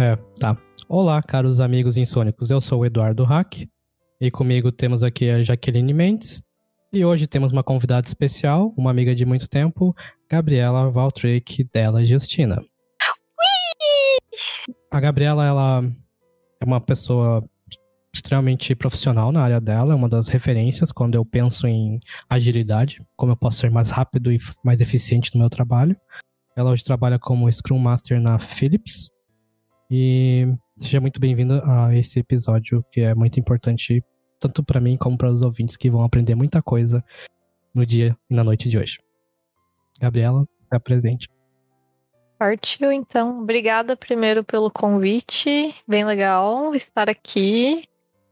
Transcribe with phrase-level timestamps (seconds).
[0.00, 0.56] É, tá.
[0.88, 2.52] Olá, caros amigos insônicos.
[2.52, 3.68] Eu sou o Eduardo Hack
[4.20, 6.40] e comigo temos aqui a Jaqueline Mendes.
[6.92, 9.92] E hoje temos uma convidada especial, uma amiga de muito tempo,
[10.30, 12.64] Gabriela Valtrick dela Justina.
[14.88, 15.84] A Gabriela, ela
[16.60, 17.44] é uma pessoa
[18.14, 21.98] extremamente profissional na área dela, é uma das referências quando eu penso em
[22.30, 25.96] agilidade, como eu posso ser mais rápido e mais eficiente no meu trabalho.
[26.56, 29.10] Ela hoje trabalha como Scrum Master na Philips.
[29.90, 30.46] E
[30.78, 34.04] seja muito bem-vindo a esse episódio que é muito importante
[34.38, 37.02] tanto para mim como para os ouvintes que vão aprender muita coisa
[37.74, 38.98] no dia e na noite de hoje.
[39.98, 41.28] Gabriela, se presente.
[42.38, 43.40] Partiu, então.
[43.40, 45.74] Obrigada primeiro pelo convite.
[45.88, 47.84] Bem legal estar aqui.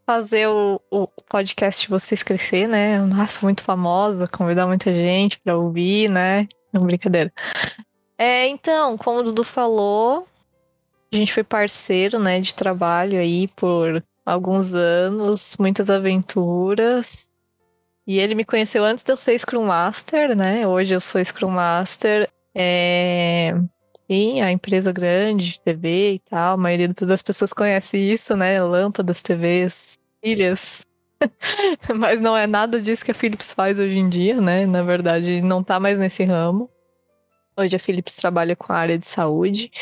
[0.04, 3.01] Fazer o, o podcast de vocês crescer, né?
[3.01, 6.46] Nossa, muito famosa, convidar muita gente para ouvir, né?
[6.73, 7.32] Não, brincadeira.
[8.16, 10.29] É, então, como o Dudu falou,
[11.12, 17.30] a gente foi parceiro, né, de trabalho aí por alguns anos, muitas aventuras.
[18.07, 20.66] E ele me conheceu antes de eu ser Scrum Master, né?
[20.66, 22.30] Hoje eu sou Scrum Master.
[22.54, 23.52] É...
[24.09, 28.63] Sim, a empresa grande, TV e tal, a maioria das pessoas conhece isso, né?
[28.63, 30.87] Lâmpadas, TVs, ilhas.
[31.96, 34.65] Mas não é nada disso que a Philips faz hoje em dia, né?
[34.66, 36.70] Na verdade, não tá mais nesse ramo.
[37.57, 39.73] Hoje a Philips trabalha com a área de saúde.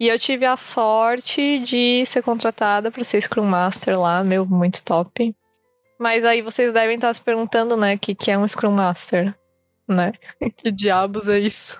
[0.00, 4.82] E eu tive a sorte de ser contratada para ser Scrum Master lá, meu, muito
[4.82, 5.36] top.
[5.98, 9.34] Mas aí vocês devem estar se perguntando, né, o que, que é um Scrum Master,
[9.86, 10.12] né?
[10.56, 11.78] que diabos é isso?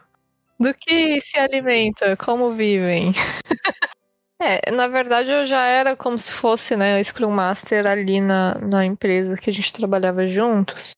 [0.59, 2.15] Do que se alimenta?
[2.19, 3.13] Como vivem?
[4.39, 8.85] é, na verdade eu já era como se fosse, né, Scrum Master ali na, na
[8.85, 10.93] empresa que a gente trabalhava juntos.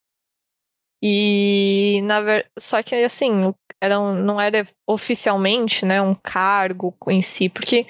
[1.01, 2.51] E na ver...
[2.59, 7.85] só que assim, era um, não era oficialmente, né, um cargo em si, porque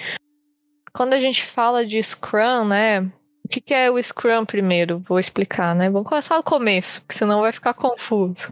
[0.91, 3.03] quando a gente fala de Scrum, né,
[3.45, 5.01] o que, que é o Scrum primeiro?
[5.01, 5.91] Vou explicar, né?
[5.91, 8.51] Vamos começar do começo, porque senão vai ficar confuso.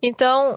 [0.00, 0.56] Então,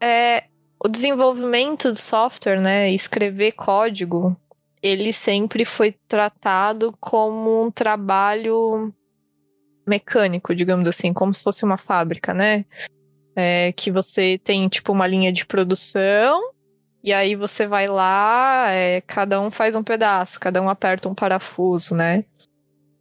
[0.00, 0.44] é,
[0.84, 4.36] o desenvolvimento de software, né, escrever código,
[4.82, 8.92] ele sempre foi tratado como um trabalho
[9.86, 12.64] mecânico, digamos assim, como se fosse uma fábrica, né?
[13.42, 16.52] É, que você tem tipo uma linha de produção
[17.02, 21.14] e aí você vai lá, é, cada um faz um pedaço, cada um aperta um
[21.14, 22.26] parafuso, né?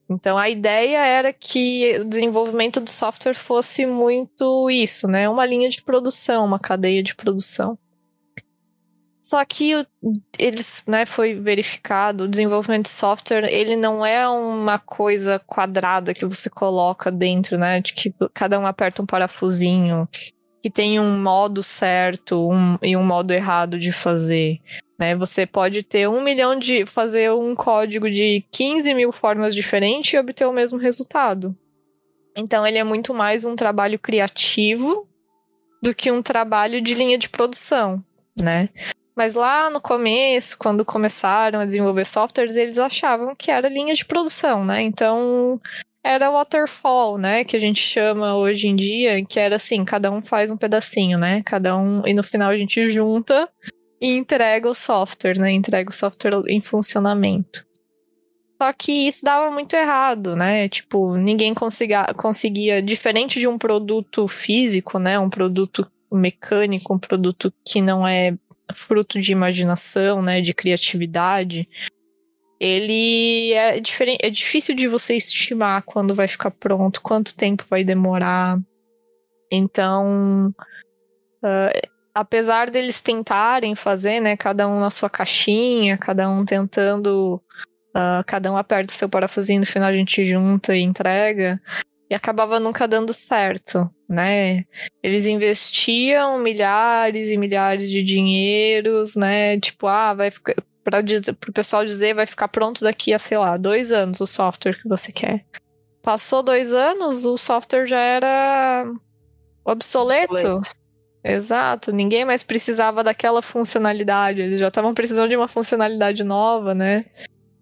[0.10, 5.28] Então a ideia era que o desenvolvimento do software fosse muito isso, né?
[5.28, 7.78] Uma linha de produção, uma cadeia de produção.
[9.30, 9.86] Só que o,
[10.40, 16.26] eles, né, foi verificado, o desenvolvimento de software, ele não é uma coisa quadrada que
[16.26, 17.80] você coloca dentro, né?
[17.80, 20.10] De que cada um aperta um parafusinho,
[20.64, 24.58] que tem um modo certo um, e um modo errado de fazer.
[25.00, 25.16] Né?
[25.16, 26.88] Você pode ter um milhão de.
[26.88, 31.56] fazer um código de 15 mil formas diferentes e obter o mesmo resultado.
[32.36, 35.08] Então ele é muito mais um trabalho criativo
[35.84, 38.04] do que um trabalho de linha de produção,
[38.42, 38.70] né?
[39.20, 44.06] Mas lá no começo, quando começaram a desenvolver softwares, eles achavam que era linha de
[44.06, 44.82] produção, né?
[44.82, 45.60] Então
[46.02, 47.44] era waterfall, né?
[47.44, 51.18] Que a gente chama hoje em dia, que era assim, cada um faz um pedacinho,
[51.18, 51.44] né?
[51.46, 52.02] Cada um.
[52.08, 53.50] E no final a gente junta
[54.00, 55.52] e entrega o software, né?
[55.52, 57.68] Entrega o software em funcionamento.
[58.58, 60.70] Só que isso dava muito errado, né?
[60.70, 65.20] Tipo, ninguém conseguia, conseguia, diferente de um produto físico, né?
[65.20, 68.34] Um produto mecânico, um produto que não é
[68.74, 70.42] fruto de imaginação, né?
[70.42, 71.68] De criatividade.
[72.60, 77.86] Ele é diferente, é difícil de você estimar quando vai ficar pronto, quanto tempo vai
[77.86, 78.60] demorar.
[79.50, 80.54] Então,
[81.42, 87.42] uh, apesar deles tentarem fazer, né, cada um na sua caixinha, cada um tentando,
[87.96, 91.62] uh, cada um aperta o seu parafusinho, no final a gente junta e entrega,
[92.10, 94.66] e acabava nunca dando certo, né?
[95.04, 99.60] Eles investiam milhares e milhares de dinheiros, né?
[99.60, 103.58] Tipo, ah, vai ficar para o pessoal dizer vai ficar pronto daqui a, sei lá,
[103.58, 105.46] dois anos o software que você quer.
[106.02, 108.92] Passou dois anos, o software já era
[109.64, 110.34] obsoleto.
[110.34, 110.80] obsoleto.
[111.24, 117.06] Exato, ninguém mais precisava daquela funcionalidade, eles já estavam precisando de uma funcionalidade nova, né?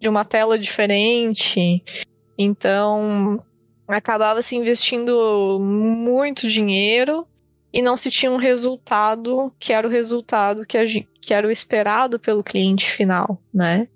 [0.00, 1.82] De uma tela diferente.
[2.38, 3.44] Então,
[3.96, 7.26] acabava se investindo muito dinheiro
[7.72, 12.18] e não se tinha um resultado que era o resultado que, que era o esperado
[12.18, 13.88] pelo cliente final, né?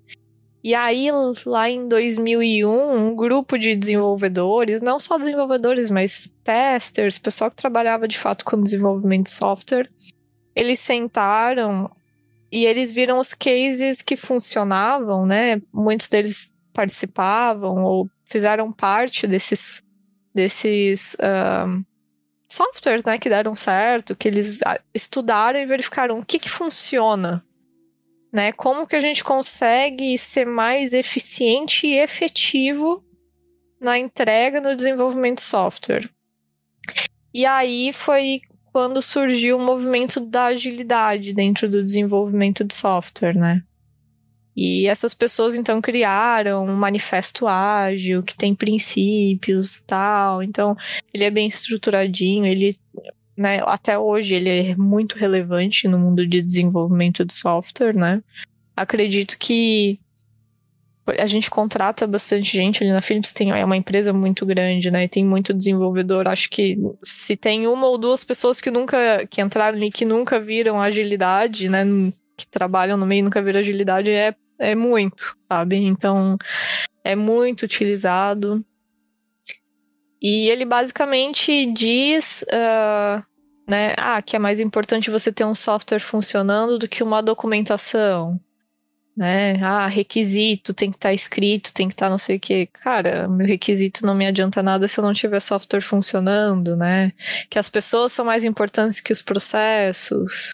[0.63, 1.09] E aí,
[1.45, 8.07] lá em 2001, um grupo de desenvolvedores, não só desenvolvedores, mas testers, pessoal que trabalhava
[8.07, 9.89] de fato com desenvolvimento de software,
[10.55, 11.91] eles sentaram
[12.49, 15.61] e eles viram os cases que funcionavam, né?
[15.73, 19.82] Muitos deles participavam ou fizeram parte desses,
[20.33, 21.15] desses
[22.49, 23.17] softwares, né?
[23.17, 27.43] Que deram certo, que eles ah, estudaram e verificaram o que, que funciona
[28.33, 28.51] né?
[28.51, 33.03] Como que a gente consegue ser mais eficiente e efetivo
[33.79, 36.09] na entrega no desenvolvimento de software?
[37.31, 38.41] E aí foi
[38.71, 43.61] quando surgiu o movimento da agilidade dentro do desenvolvimento de software, né?
[44.55, 50.43] E essas pessoas então criaram um manifesto ágil que tem princípios, tal.
[50.43, 50.75] Então,
[51.13, 52.75] ele é bem estruturadinho, ele
[53.35, 58.21] né, até hoje ele é muito relevante no mundo de desenvolvimento de software, né?
[58.75, 59.99] Acredito que
[61.19, 65.07] a gente contrata bastante gente ali na Philips, tem, é uma empresa muito grande, né?
[65.07, 66.27] Tem muito desenvolvedor.
[66.27, 70.39] Acho que se tem uma ou duas pessoas que nunca que entraram ali que nunca
[70.39, 71.83] viram agilidade, né?
[72.37, 75.77] Que trabalham no meio e nunca viram agilidade, é, é muito, sabe?
[75.77, 76.37] Então
[77.03, 78.65] é muito utilizado.
[80.21, 83.21] E ele basicamente diz, uh,
[83.67, 88.39] né, ah, que é mais importante você ter um software funcionando do que uma documentação,
[89.15, 89.61] né?
[89.61, 92.67] Ah, requisito tem que estar tá escrito, tem que estar tá não sei o que.
[92.67, 97.11] Cara, meu requisito não me adianta nada se eu não tiver software funcionando, né?
[97.49, 100.53] Que as pessoas são mais importantes que os processos.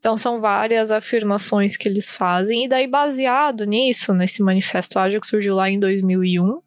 [0.00, 5.26] Então são várias afirmações que eles fazem e daí baseado nisso, nesse manifesto ágil que
[5.26, 6.60] surgiu lá em 2001,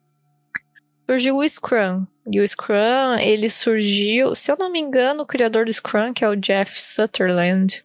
[1.06, 5.66] surgiu o Scrum, e o Scrum, ele surgiu, se eu não me engano, o criador
[5.66, 7.84] do Scrum, que é o Jeff Sutherland,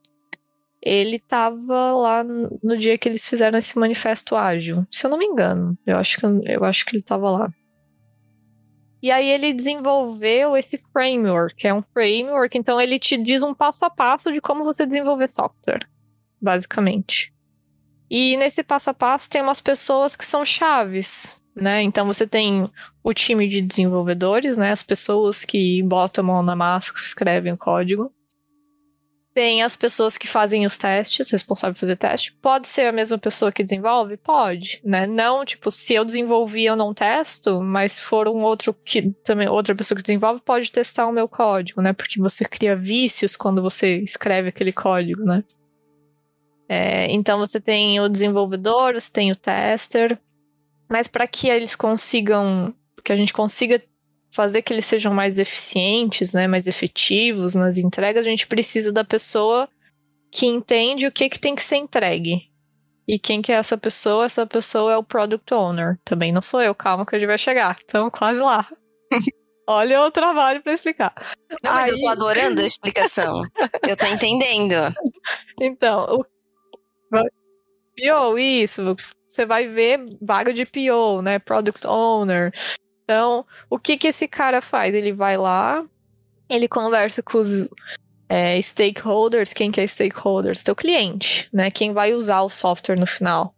[0.81, 4.87] ele estava lá no dia que eles fizeram esse manifesto ágil.
[4.89, 7.53] Se eu não me engano, eu acho que, eu acho que ele estava lá.
[9.01, 13.85] E aí ele desenvolveu esse framework, é um framework, então ele te diz um passo
[13.85, 15.87] a passo de como você desenvolver software,
[16.41, 17.33] basicamente.
[18.09, 21.81] E nesse passo a passo tem umas pessoas que são chaves né?
[21.81, 22.69] Então você tem
[23.03, 24.71] o time de desenvolvedores, né?
[24.71, 28.11] As pessoas que botam a mão na massa, escrevem o código.
[29.33, 32.33] Tem as pessoas que fazem os testes, responsável por fazer teste.
[32.33, 34.17] Pode ser a mesma pessoa que desenvolve?
[34.17, 35.05] Pode, né?
[35.05, 39.47] Não, tipo, se eu desenvolvi, eu não testo, mas se for um outro que também,
[39.47, 41.93] outra pessoa que desenvolve, pode testar o meu código, né?
[41.93, 45.43] Porque você cria vícios quando você escreve aquele código, né?
[46.67, 50.19] É, então você tem o desenvolvedor, você tem o tester,
[50.89, 52.73] mas para que eles consigam,
[53.03, 53.81] que a gente consiga
[54.31, 59.03] fazer que eles sejam mais eficientes, né, mais efetivos nas entregas, a gente precisa da
[59.03, 59.67] pessoa
[60.31, 62.49] que entende o que, que tem que ser entregue.
[63.07, 64.25] E quem que é essa pessoa?
[64.25, 65.97] Essa pessoa é o Product Owner.
[66.05, 67.75] Também não sou eu, calma que a gente vai chegar.
[67.79, 68.67] Estamos quase lá.
[69.67, 71.13] Olha o trabalho para explicar.
[71.63, 71.93] Não, mas Aí...
[71.93, 73.43] eu tô adorando a explicação.
[73.87, 74.75] eu tô entendendo.
[75.61, 76.23] Então, o
[77.95, 78.95] PO, isso
[79.27, 81.37] você vai ver vaga de PO, né?
[81.37, 82.53] Product Owner.
[83.09, 84.93] Então, o que que esse cara faz?
[84.93, 85.83] Ele vai lá,
[86.47, 87.67] ele conversa com os
[88.29, 89.51] é, stakeholders.
[89.51, 90.61] Quem que é stakeholders?
[90.61, 91.71] Teu cliente, né?
[91.71, 93.55] Quem vai usar o software no final.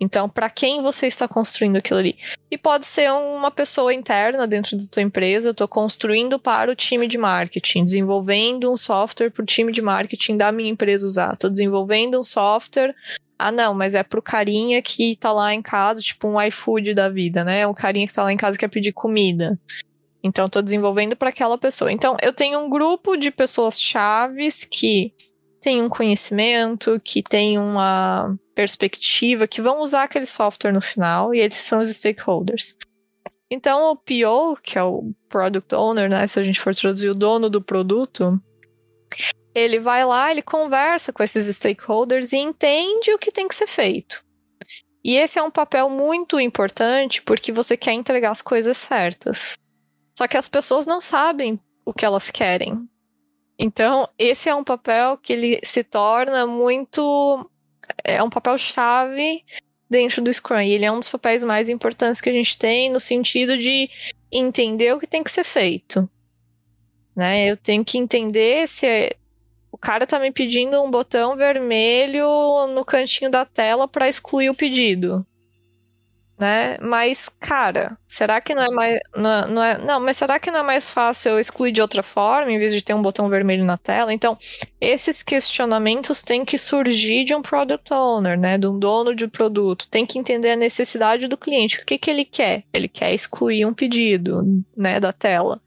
[0.00, 2.16] Então, para quem você está construindo aquilo ali?
[2.50, 5.48] E pode ser uma pessoa interna dentro da tua empresa.
[5.48, 9.82] Eu estou construindo para o time de marketing, desenvolvendo um software para o time de
[9.82, 11.34] marketing da minha empresa usar.
[11.34, 12.94] Estou desenvolvendo um software
[13.38, 17.08] ah, não, mas é pro carinha que tá lá em casa, tipo um iFood da
[17.08, 17.66] vida, né?
[17.66, 19.58] Um carinha que tá lá em casa que quer pedir comida.
[20.22, 21.92] Então, eu tô desenvolvendo para aquela pessoa.
[21.92, 25.12] Então, eu tenho um grupo de pessoas chaves que
[25.60, 31.38] tem um conhecimento, que tem uma perspectiva, que vão usar aquele software no final, e
[31.38, 32.76] eles são os stakeholders.
[33.48, 36.26] Então, o PO, que é o Product Owner, né?
[36.26, 38.40] Se a gente for traduzir o dono do produto,
[39.58, 43.66] ele vai lá, ele conversa com esses stakeholders e entende o que tem que ser
[43.66, 44.24] feito.
[45.04, 49.56] E esse é um papel muito importante porque você quer entregar as coisas certas.
[50.16, 52.88] Só que as pessoas não sabem o que elas querem.
[53.58, 57.48] Então, esse é um papel que ele se torna muito.
[58.04, 59.44] É um papel chave
[59.88, 60.60] dentro do Scrum.
[60.60, 63.88] E ele é um dos papéis mais importantes que a gente tem no sentido de
[64.30, 66.08] entender o que tem que ser feito.
[67.16, 67.46] Né?
[67.46, 69.16] Eu tenho que entender se é,
[69.78, 72.26] o cara tá me pedindo um botão vermelho
[72.74, 75.24] no cantinho da tela para excluir o pedido.
[76.36, 76.78] Né?
[76.80, 78.98] Mas, cara, será que não é mais.
[79.16, 81.82] Não, é, não, é, não, mas será que não é mais fácil eu excluir de
[81.82, 84.12] outra forma, em vez de ter um botão vermelho na tela?
[84.12, 84.36] Então,
[84.80, 88.56] esses questionamentos têm que surgir de um product owner, né?
[88.56, 89.88] De um dono de produto.
[89.88, 91.80] Tem que entender a necessidade do cliente.
[91.80, 92.64] O que, que ele quer?
[92.72, 94.44] Ele quer excluir um pedido,
[94.76, 95.60] né, da tela.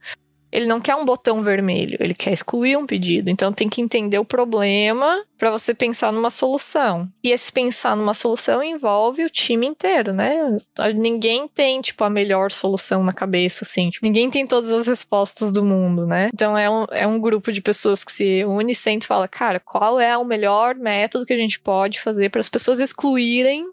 [0.52, 3.30] Ele não quer um botão vermelho, ele quer excluir um pedido.
[3.30, 7.10] Então tem que entender o problema para você pensar numa solução.
[7.24, 10.58] E esse pensar numa solução envolve o time inteiro, né?
[10.96, 13.90] Ninguém tem, tipo, a melhor solução na cabeça, assim.
[13.90, 16.30] Tipo, ninguém tem todas as respostas do mundo, né?
[16.34, 19.28] Então é um, é um grupo de pessoas que se une e sente e fala,
[19.28, 23.66] cara, qual é o melhor método que a gente pode fazer para as pessoas excluírem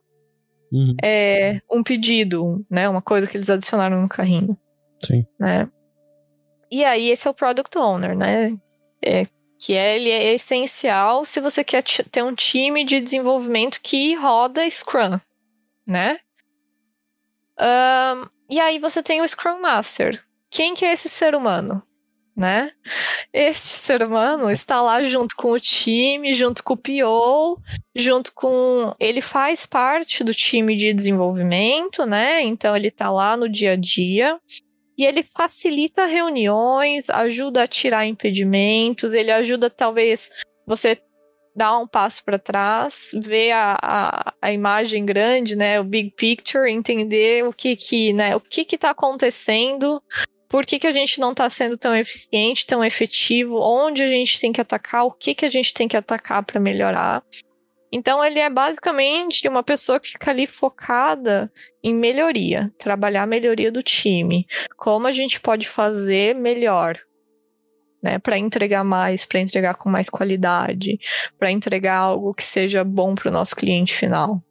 [0.72, 0.94] uhum.
[1.02, 2.88] é, um pedido, né?
[2.88, 4.56] Uma coisa que eles adicionaram no carrinho.
[5.04, 5.24] Sim.
[5.38, 5.68] Né?
[6.70, 8.58] E aí, esse é o Product Owner, né?
[9.02, 9.26] É,
[9.58, 14.68] que é, ele é essencial se você quer ter um time de desenvolvimento que roda
[14.70, 15.18] Scrum,
[15.86, 16.20] né?
[17.58, 20.22] Um, e aí você tem o Scrum Master.
[20.48, 21.82] Quem que é esse ser humano?
[22.36, 22.70] Né?
[23.32, 27.60] Este ser humano está lá junto com o time, junto com o PO,
[27.96, 28.94] junto com.
[29.00, 32.40] Ele faz parte do time de desenvolvimento, né?
[32.42, 34.38] Então ele está lá no dia a dia.
[34.98, 40.28] E ele facilita reuniões, ajuda a tirar impedimentos, ele ajuda talvez
[40.66, 41.00] você
[41.54, 46.70] dar um passo para trás, ver a, a, a, imagem grande, né, o big picture,
[46.70, 50.00] entender o que que, né, o que que tá acontecendo,
[50.48, 54.40] por que que a gente não está sendo tão eficiente, tão efetivo, onde a gente
[54.40, 57.22] tem que atacar, o que que a gente tem que atacar para melhorar.
[57.92, 61.50] Então ele é basicamente uma pessoa que fica ali focada
[61.82, 66.98] em melhoria, trabalhar a melhoria do time, como a gente pode fazer melhor,
[68.02, 70.98] né, para entregar mais, para entregar com mais qualidade,
[71.38, 74.42] para entregar algo que seja bom para o nosso cliente final.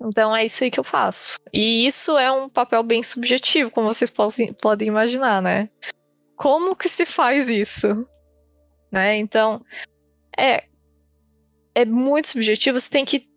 [0.00, 1.38] Então é isso aí que eu faço.
[1.52, 5.68] E isso é um papel bem subjetivo, como vocês podem imaginar, né?
[6.36, 8.06] Como que se faz isso?
[8.90, 9.16] Né?
[9.16, 9.64] Então,
[10.36, 10.64] é,
[11.74, 13.30] é muito subjetivo, você tem que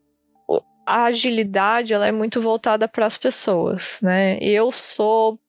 [0.86, 4.38] a agilidade ela é muito voltada para as pessoas, né?
[4.40, 5.40] Eu sou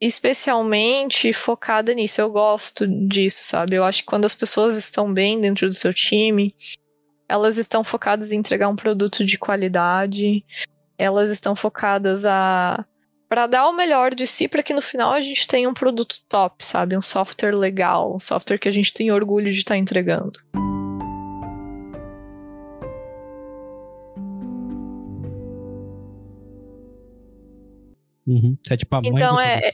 [0.00, 2.20] especialmente focada nisso.
[2.20, 3.76] Eu gosto disso, sabe?
[3.76, 6.54] Eu acho que quando as pessoas estão bem dentro do seu time,
[7.28, 10.44] elas estão focadas em entregar um produto de qualidade,
[10.98, 12.84] elas estão focadas a
[13.28, 16.16] para dar o melhor de si para que no final a gente tenha um produto
[16.28, 16.94] top, sabe?
[16.94, 20.38] Um software legal, um software que a gente tem orgulho de estar tá entregando.
[28.26, 28.56] Uhum.
[28.62, 29.72] Você é tipo a mãe então é,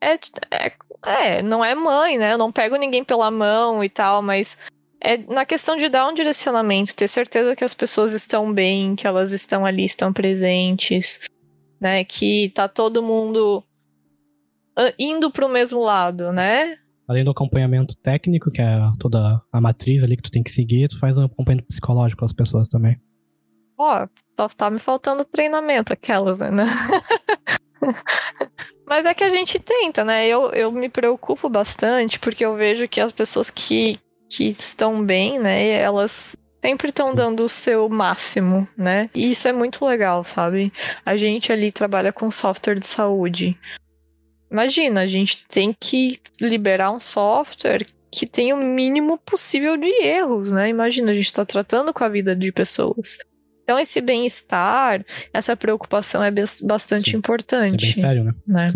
[0.00, 0.14] é,
[0.50, 0.72] é,
[1.06, 2.32] é, não é mãe, né?
[2.32, 4.58] Eu não pego ninguém pela mão e tal, mas
[5.00, 9.06] é na questão de dar um direcionamento, ter certeza que as pessoas estão bem, que
[9.06, 11.20] elas estão ali, estão presentes,
[11.80, 12.04] né?
[12.04, 13.62] Que tá todo mundo
[14.76, 16.78] ah, indo pro mesmo lado, né?
[17.06, 20.88] Além do acompanhamento técnico, que é toda a matriz ali que tu tem que seguir,
[20.88, 22.98] tu faz um acompanhamento psicológico com as pessoas também.
[23.76, 26.64] Ó, só tá me faltando treinamento, aquelas, né?
[28.86, 30.26] Mas é que a gente tenta, né?
[30.26, 33.98] Eu, eu me preocupo bastante porque eu vejo que as pessoas que,
[34.30, 35.70] que estão bem, né?
[35.70, 39.08] Elas sempre estão dando o seu máximo, né?
[39.14, 40.72] E isso é muito legal, sabe?
[41.04, 43.58] A gente ali trabalha com software de saúde.
[44.50, 50.52] Imagina, a gente tem que liberar um software que tenha o mínimo possível de erros,
[50.52, 50.68] né?
[50.68, 53.18] Imagina, a gente está tratando com a vida de pessoas.
[53.64, 56.30] Então, esse bem-estar, essa preocupação é
[56.62, 57.16] bastante Sim.
[57.16, 57.84] importante.
[57.84, 58.34] É bem sério, né?
[58.46, 58.72] né?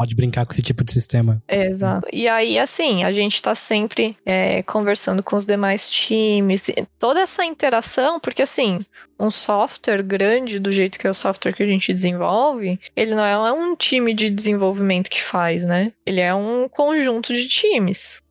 [0.00, 1.42] Pode brincar com esse tipo de sistema.
[1.46, 2.08] Exato.
[2.10, 7.44] E aí, assim, a gente está sempre é, conversando com os demais times, toda essa
[7.44, 8.78] interação, porque assim,
[9.18, 13.26] um software grande, do jeito que é o software que a gente desenvolve, ele não
[13.26, 15.92] é um time de desenvolvimento que faz, né?
[16.06, 18.22] Ele é um conjunto de times.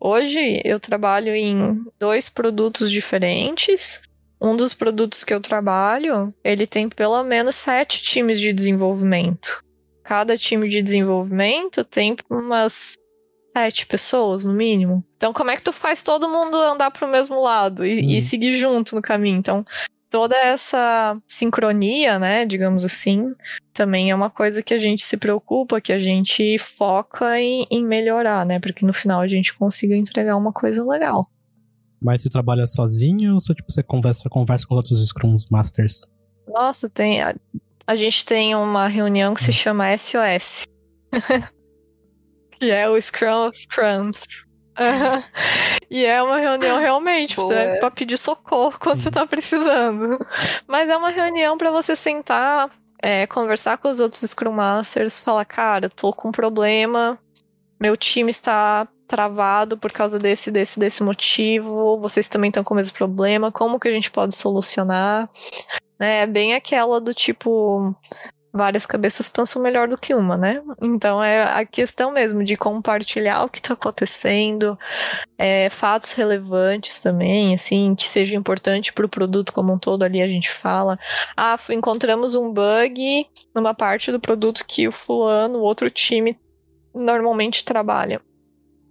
[0.00, 4.00] Hoje eu trabalho em dois produtos diferentes,
[4.44, 9.64] um dos produtos que eu trabalho, ele tem pelo menos sete times de desenvolvimento.
[10.02, 12.94] Cada time de desenvolvimento tem umas
[13.56, 15.02] sete pessoas, no mínimo.
[15.16, 18.08] Então, como é que tu faz todo mundo andar pro mesmo lado e, hum.
[18.10, 19.38] e seguir junto no caminho?
[19.38, 19.64] Então,
[20.10, 23.34] toda essa sincronia, né, digamos assim,
[23.72, 27.82] também é uma coisa que a gente se preocupa, que a gente foca em, em
[27.82, 31.26] melhorar, né, para que no final a gente consiga entregar uma coisa legal.
[32.04, 36.02] Mas você trabalha sozinho ou só, tipo, você conversa, conversa com outros Scrum Masters?
[36.46, 37.22] Nossa, tem.
[37.22, 37.34] A,
[37.86, 39.54] a gente tem uma reunião que se hum.
[39.54, 40.66] chama SOS.
[42.60, 44.44] que é o Scrum of Scrums.
[45.90, 47.48] e é uma reunião realmente Boa.
[47.48, 50.18] você, pra pedir socorro quando você tá precisando.
[50.68, 52.68] Mas é uma reunião para você sentar,
[53.00, 57.18] é, conversar com os outros Scrum Masters, falar, cara, tô com um problema,
[57.80, 62.76] meu time está travado por causa desse, desse, desse motivo, vocês também estão com o
[62.76, 65.28] mesmo problema, como que a gente pode solucionar?
[65.98, 67.94] Né, é bem aquela do tipo,
[68.54, 70.62] várias cabeças pensam melhor do que uma, né?
[70.80, 74.78] Então é a questão mesmo de compartilhar o que está acontecendo,
[75.36, 80.04] é, fatos relevantes também, assim, que seja importante para o produto como um todo.
[80.04, 80.96] Ali a gente fala,
[81.36, 86.38] ah, encontramos um bug numa parte do produto que o fulano, o outro time
[86.94, 88.22] normalmente trabalha.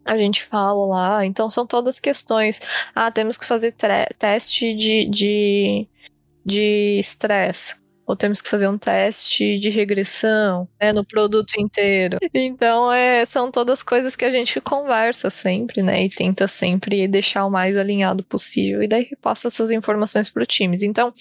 [0.05, 2.60] A gente fala lá, então são todas questões.
[2.93, 3.74] Ah, temos que fazer
[4.17, 5.88] teste de, de,
[6.45, 12.17] de estresse ou temos que fazer um teste de regressão né, no produto inteiro.
[12.33, 16.03] Então, é, são todas coisas que a gente conversa sempre, né?
[16.03, 18.83] E tenta sempre deixar o mais alinhado possível.
[18.83, 20.83] E daí repassa essas informações para os times.
[20.83, 21.13] Então,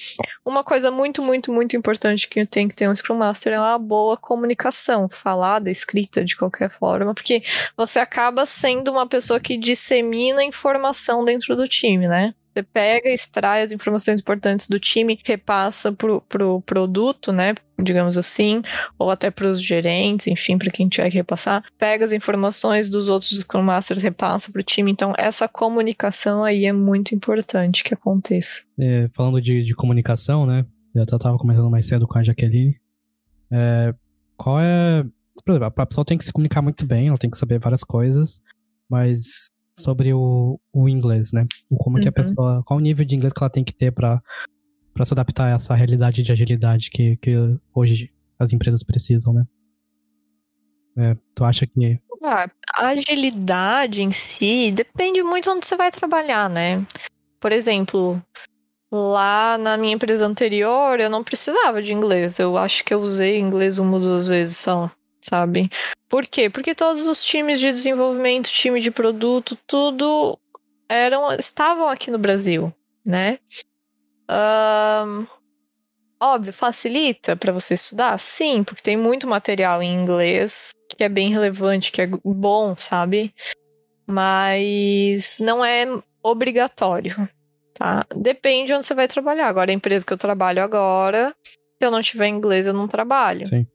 [0.45, 3.79] uma coisa muito, muito, muito importante que tem que ter um Scrum Master é uma
[3.79, 7.43] boa comunicação, falada, escrita de qualquer forma, porque
[7.77, 12.35] você acaba sendo uma pessoa que dissemina informação dentro do time, né?
[12.53, 17.55] Você pega, extrai as informações importantes do time, repassa pro, pro produto, né?
[17.83, 18.61] Digamos assim,
[18.99, 21.65] ou até para os gerentes, enfim, para quem tiver que repassar.
[21.79, 24.91] Pega as informações dos outros Scrum Masters, repassa para o time.
[24.91, 28.65] Então, essa comunicação aí é muito importante que aconteça.
[28.79, 30.67] É, falando de, de comunicação, né?
[30.95, 32.79] Eu estava comentando mais cedo com a Jaqueline.
[33.51, 33.95] É,
[34.37, 35.05] qual é.
[35.45, 37.83] Por exemplo, a pessoa tem que se comunicar muito bem, ela tem que saber várias
[37.83, 38.43] coisas,
[38.89, 39.47] mas
[39.79, 41.47] sobre o, o inglês, né?
[41.79, 42.02] Como uhum.
[42.02, 42.14] que a uhum.
[42.14, 42.62] pessoa.
[42.64, 44.23] Qual o nível de inglês que ela tem que ter para
[44.93, 47.35] para se adaptar a essa realidade de agilidade que, que
[47.75, 49.47] hoje as empresas precisam, né?
[50.97, 51.99] É, tu acha que.
[52.23, 56.87] Ah, a agilidade em si depende muito onde você vai trabalhar, né?
[57.41, 58.23] Por exemplo,
[58.93, 62.38] lá na minha empresa anterior eu não precisava de inglês.
[62.38, 64.91] Eu acho que eu usei inglês uma ou duas vezes só
[65.23, 65.71] sabe?
[66.09, 66.50] Por quê?
[66.50, 70.38] Porque todos os times de desenvolvimento, time de produto, tudo
[70.88, 72.73] eram estavam aqui no Brasil,
[73.07, 73.38] né?
[74.31, 75.26] Um,
[76.21, 78.19] óbvio, facilita para você estudar?
[78.19, 83.33] Sim, porque tem muito material em inglês que é bem relevante, que é bom, sabe?
[84.07, 85.87] Mas não é
[86.23, 87.29] obrigatório,
[87.73, 88.05] tá?
[88.14, 89.47] Depende onde você vai trabalhar.
[89.47, 93.47] Agora, a empresa que eu trabalho agora, se eu não tiver inglês, eu não trabalho.
[93.47, 93.66] Sim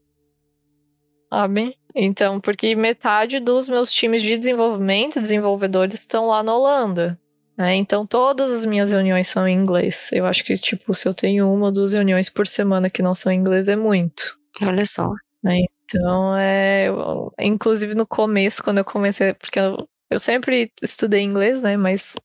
[1.30, 1.78] sabe?
[1.96, 7.20] Então, porque metade dos meus times de desenvolvimento, desenvolvedores, estão lá na Holanda.
[7.58, 7.76] Né?
[7.76, 10.12] Então, todas as minhas reuniões são em inglês.
[10.14, 13.16] Eu acho que, tipo, se eu tenho uma ou duas reuniões por semana que não
[13.16, 14.38] são em inglês, é muito.
[14.62, 15.10] Olha só.
[15.44, 15.62] Né?
[15.84, 16.88] Então, é.
[16.88, 19.34] Eu, inclusive no começo, quando eu comecei.
[19.34, 21.76] Porque eu, eu sempre estudei inglês, né?
[21.78, 22.16] Mas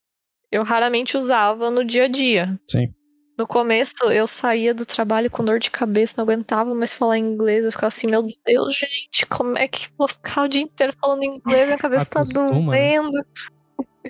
[0.51, 2.59] eu raramente usava no dia a dia.
[2.69, 2.93] Sim.
[3.37, 7.65] No começo, eu saía do trabalho com dor de cabeça, não aguentava mais falar inglês.
[7.65, 11.23] Eu ficava assim, meu Deus, gente, como é que vou ficar o dia inteiro falando
[11.23, 11.65] inglês?
[11.65, 13.25] Minha cabeça tá Acostuma, tá doendo.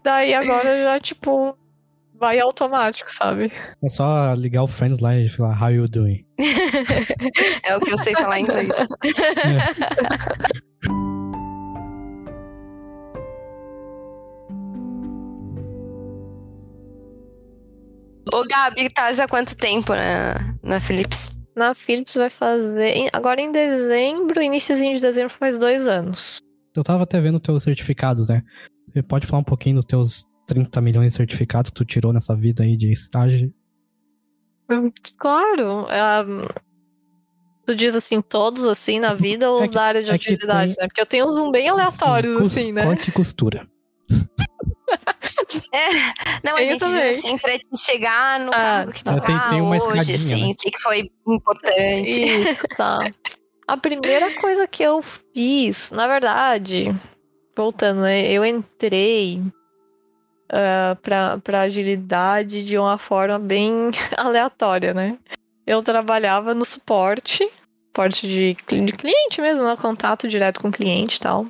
[0.03, 1.57] Daí agora já, tipo,
[2.13, 3.51] vai automático, sabe?
[3.81, 6.25] É só ligar o Friends lá e falar, how you doing?
[7.65, 8.71] é o que eu sei falar em inglês.
[8.71, 10.63] É.
[18.31, 21.31] Ô, Gabi, tá há quanto tempo na, na Philips?
[21.55, 23.09] Na Philips vai fazer.
[23.11, 26.39] Agora em dezembro, iníciozinho de dezembro, faz dois anos.
[26.75, 28.41] Eu tava até vendo teus certificados, né?
[28.91, 32.35] Você pode falar um pouquinho dos teus 30 milhões de certificados que tu tirou nessa
[32.35, 33.53] vida aí de estágio?
[35.17, 35.85] Claro.
[35.85, 36.47] Um,
[37.65, 40.13] tu diz assim, todos assim na vida ou é os que, da área de é
[40.13, 40.83] agilidade, tem...
[40.83, 40.87] né?
[40.87, 42.83] Porque eu tenho uns um bem aleatórios, Sim, assim, né?
[42.83, 43.67] Corte e costura.
[45.71, 45.89] É,
[46.43, 47.11] não, a eu gente também.
[47.11, 50.51] diz assim, pra chegar no ah, cargo que tu tá tem, hoje, assim, né?
[50.51, 52.21] o que, que foi importante.
[52.21, 53.11] Isso, tá.
[53.67, 56.93] A primeira coisa que eu fiz, na verdade,
[57.55, 59.41] voltando, né, eu entrei
[60.51, 65.17] uh, pra, pra agilidade de uma forma bem aleatória, né?
[65.65, 67.49] Eu trabalhava no suporte,
[67.87, 69.77] suporte de, de cliente mesmo, né?
[69.77, 71.47] contato direto com o cliente e tal.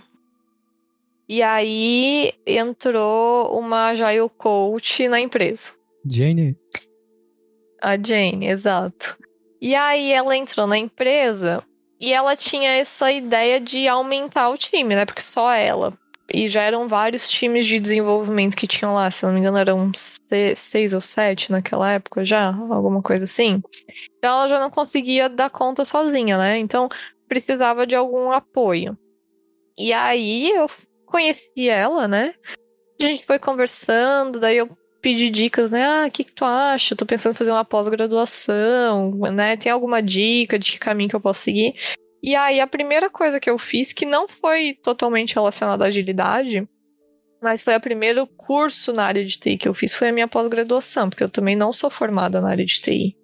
[1.28, 5.74] E aí entrou uma Agile Coach na empresa.
[6.06, 6.58] Jane?
[7.82, 9.18] A Jane, exato.
[9.62, 11.64] E aí ela entrou na empresa
[12.00, 15.06] e ela tinha essa ideia de aumentar o time, né?
[15.06, 15.94] Porque só ela.
[16.34, 19.92] E já eram vários times de desenvolvimento que tinham lá, se não me engano, eram
[20.56, 23.62] seis ou sete naquela época já, alguma coisa assim.
[24.18, 26.58] Então ela já não conseguia dar conta sozinha, né?
[26.58, 26.90] Então
[27.28, 28.98] precisava de algum apoio.
[29.78, 30.70] E aí eu
[31.14, 32.34] conheci ela, né?
[33.00, 34.68] A gente foi conversando, daí eu
[35.00, 35.84] pedi dicas, né?
[35.84, 36.96] Ah, o que, que tu acha?
[36.96, 39.56] tô pensando em fazer uma pós-graduação, né?
[39.56, 41.76] Tem alguma dica de que caminho que eu posso seguir?
[42.24, 46.68] E aí, a primeira coisa que eu fiz, que não foi totalmente relacionada à agilidade,
[47.42, 50.28] mas foi o primeiro curso na área de TI que eu fiz, foi a minha
[50.28, 53.16] pós-graduação, porque eu também não sou formada na área de TI.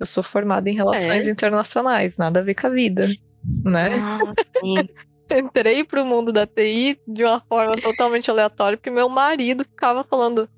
[0.00, 1.30] Eu sou formada em relações é.
[1.30, 3.06] internacionais, nada a ver com a vida,
[3.62, 3.88] né?
[3.92, 4.34] Ah,
[5.30, 10.48] Entrei pro mundo da TI de uma forma totalmente aleatória, porque meu marido ficava falando: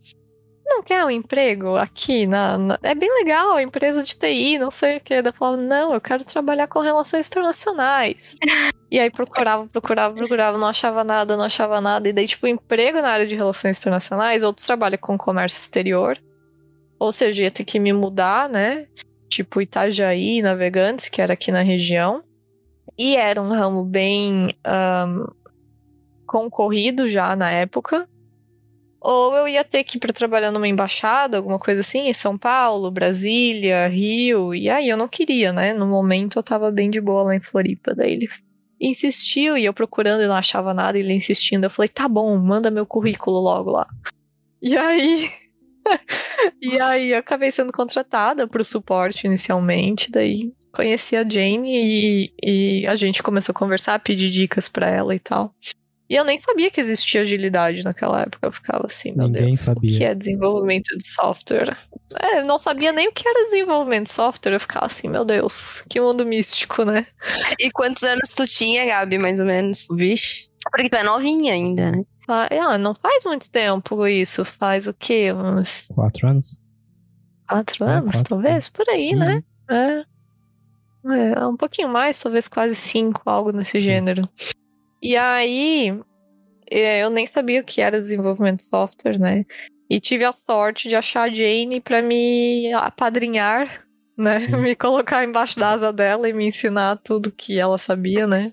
[0.67, 2.27] não quer um emprego aqui?
[2.27, 5.15] Na, na, É bem legal, empresa de TI, não sei o que.
[5.15, 8.37] Eu falava, não, eu quero trabalhar com relações internacionais.
[8.91, 12.09] e aí procurava, procurava, procurava, não achava nada, não achava nada.
[12.09, 16.21] E daí, tipo, emprego na área de relações internacionais, outros trabalham com comércio exterior.
[16.99, 18.89] Ou seja, ia ter que me mudar, né?
[19.29, 22.23] Tipo Itajaí, Navegantes, que era aqui na região.
[22.99, 25.27] E era um ramo bem um,
[26.27, 28.09] concorrido já na época.
[29.01, 32.37] Ou eu ia ter que ir para trabalhar numa embaixada, alguma coisa assim, em São
[32.37, 34.55] Paulo, Brasília, Rio.
[34.55, 35.73] E aí eu não queria, né?
[35.73, 37.95] No momento eu tava bem de boa lá em Floripa.
[37.95, 38.29] Daí ele
[38.81, 41.65] insistiu e eu procurando e não achava nada, ele insistindo.
[41.65, 43.87] Eu falei, tá bom, manda meu currículo logo lá.
[44.61, 45.31] E aí.
[46.61, 50.11] e aí eu acabei sendo contratada pro suporte inicialmente.
[50.11, 55.15] Daí conheci a Jane e, e a gente começou a conversar, pedir dicas para ela
[55.15, 55.55] e tal.
[56.09, 58.47] E eu nem sabia que existia agilidade naquela época.
[58.47, 59.91] Eu ficava assim, meu Ninguém Deus, sabia.
[59.91, 61.77] o que é desenvolvimento de software?
[62.21, 64.53] É, eu não sabia nem o que era desenvolvimento de software.
[64.53, 67.07] Eu ficava assim, meu Deus, que mundo místico, né?
[67.59, 69.89] E quantos anos tu tinha, Gabi, mais ou menos?
[69.91, 70.49] Vixe.
[70.71, 72.05] Porque tu é novinha ainda, né?
[72.29, 74.45] Ah, não faz muito tempo isso.
[74.45, 75.33] Faz o quê?
[75.33, 75.89] Uns.
[75.93, 76.57] Quatro anos?
[77.49, 78.69] Quatro é, anos, quatro talvez?
[78.69, 79.43] Por aí, né?
[79.71, 79.77] uhum.
[79.77, 80.03] né?
[80.03, 80.16] É.
[81.13, 81.47] é.
[81.47, 84.29] Um pouquinho mais, talvez quase cinco, algo nesse gênero.
[85.03, 85.99] E aí,
[86.71, 89.45] é, eu nem sabia o que era desenvolvimento de software, né?
[89.89, 94.39] E tive a sorte de achar a Jane para me apadrinhar, né?
[94.59, 98.53] Me colocar embaixo da asa dela e me ensinar tudo que ela sabia, né?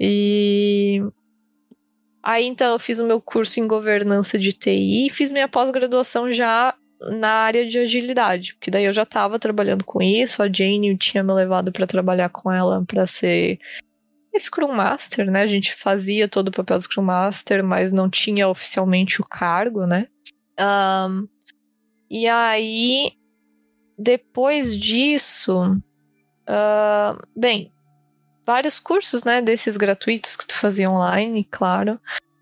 [0.00, 1.02] E
[2.22, 6.30] aí então eu fiz o meu curso em governança de TI e fiz minha pós-graduação
[6.30, 10.96] já na área de agilidade, porque daí eu já estava trabalhando com isso, a Jane
[10.96, 13.58] tinha me levado para trabalhar com ela para ser
[14.38, 15.42] Scrum Master, né?
[15.42, 19.86] A gente fazia todo o papel do Scrum Master, mas não tinha oficialmente o cargo,
[19.86, 20.06] né?
[20.58, 21.28] Um,
[22.10, 23.12] e aí,
[23.98, 25.80] depois disso,
[26.48, 27.72] uh, bem,
[28.46, 29.42] vários cursos, né?
[29.42, 32.00] Desses gratuitos que tu fazia online, claro.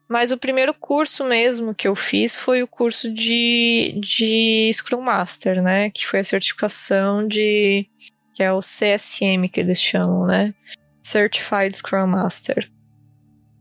[0.09, 5.61] Mas o primeiro curso mesmo que eu fiz foi o curso de, de Scrum Master,
[5.61, 5.91] né?
[5.91, 7.89] Que foi a certificação de.
[8.35, 10.55] que é o CSM que eles chamam, né?
[11.03, 12.71] Certified Scrum Master.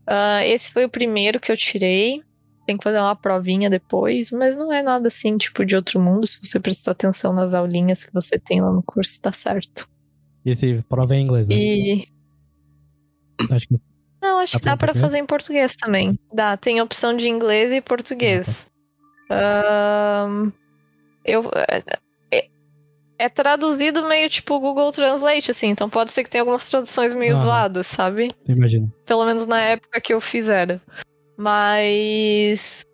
[0.08, 2.22] Uh, esse foi o primeiro que eu tirei.
[2.64, 6.26] Tem que fazer uma provinha depois, mas não é nada assim, tipo, de outro mundo.
[6.26, 9.88] Se você prestar atenção nas aulinhas que você tem lá no curso, tá certo.
[10.44, 11.54] E esse prova é em inglês, né?
[11.56, 12.06] E.
[13.50, 13.74] Acho que...
[14.20, 16.18] Não, acho dá que dá para fazer em português também.
[16.32, 18.70] Dá, tem opção de inglês e português.
[19.30, 20.52] Ah, tá.
[21.24, 21.50] eu,
[23.18, 27.34] é traduzido meio tipo Google Translate, assim, então pode ser que tenha algumas traduções meio
[27.34, 28.34] ah, zoadas, sabe?
[28.46, 28.92] Imagino.
[29.04, 30.80] Pelo menos na época que eu fizeram.
[31.36, 32.84] Mas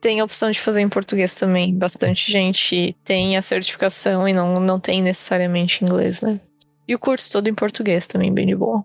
[0.00, 1.74] tem a opção de fazer em português também.
[1.74, 6.40] Bastante gente tem a certificação e não, não tem necessariamente inglês, né?
[6.86, 8.84] E o curso todo em português também, bem de boa.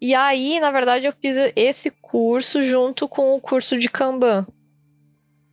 [0.00, 4.46] E aí, na verdade, eu fiz esse curso junto com o curso de Kanban.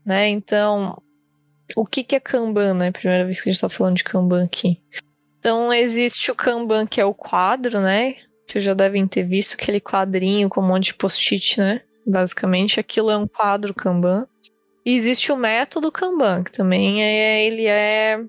[0.06, 0.30] Né?
[0.30, 1.02] Então,
[1.76, 2.92] o que, que é Kanban, né?
[2.92, 4.80] Primeira vez que a gente tá falando de Kanban aqui.
[5.40, 8.16] Então, existe o Kanban, que é o quadro, né?
[8.46, 11.82] Vocês já devem ter visto aquele quadrinho com um monte de post-it, né?
[12.06, 14.28] Basicamente, aquilo é um quadro Kanban.
[14.86, 18.24] E existe o método Kanban, que também é, ele é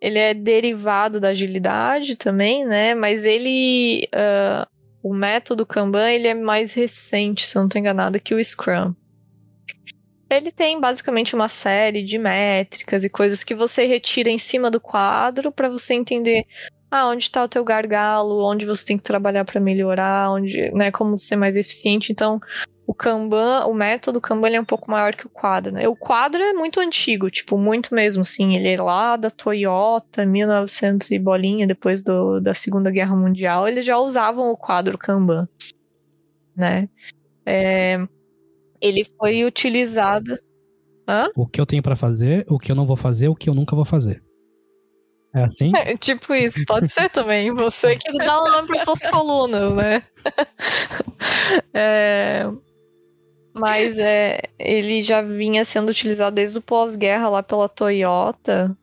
[0.00, 2.94] ele é derivado da agilidade também, né?
[2.94, 4.68] Mas ele uh,
[5.04, 8.94] o método Kanban ele é mais recente, se eu não estou enganada, que o Scrum.
[10.30, 14.80] Ele tem basicamente uma série de métricas e coisas que você retira em cima do
[14.80, 16.46] quadro para você entender
[16.94, 20.92] ah, onde está o teu gargalo, onde você tem que trabalhar para melhorar, onde, né,
[20.92, 22.12] como ser mais eficiente.
[22.12, 22.38] Então,
[22.86, 25.88] o Kanban, o método Kanban é um pouco maior que o quadro, né?
[25.88, 28.54] O quadro é muito antigo, tipo, muito mesmo, sim.
[28.54, 33.84] Ele é lá da Toyota, 1900 e bolinha, depois do, da Segunda Guerra Mundial, eles
[33.84, 35.48] já usavam o quadro Kanban,
[36.56, 36.88] né?
[37.44, 37.98] É,
[38.80, 40.38] ele foi utilizado.
[41.08, 41.28] Hã?
[41.34, 43.54] O que eu tenho para fazer, o que eu não vou fazer, o que eu
[43.54, 44.22] nunca vou fazer.
[45.34, 45.72] É assim?
[45.74, 47.50] É, tipo isso, pode ser também.
[47.52, 50.02] Você que dá o nome para suas colunas, né?
[51.74, 52.46] é...
[53.52, 58.76] Mas é, ele já vinha sendo utilizado desde o pós-guerra lá pela Toyota.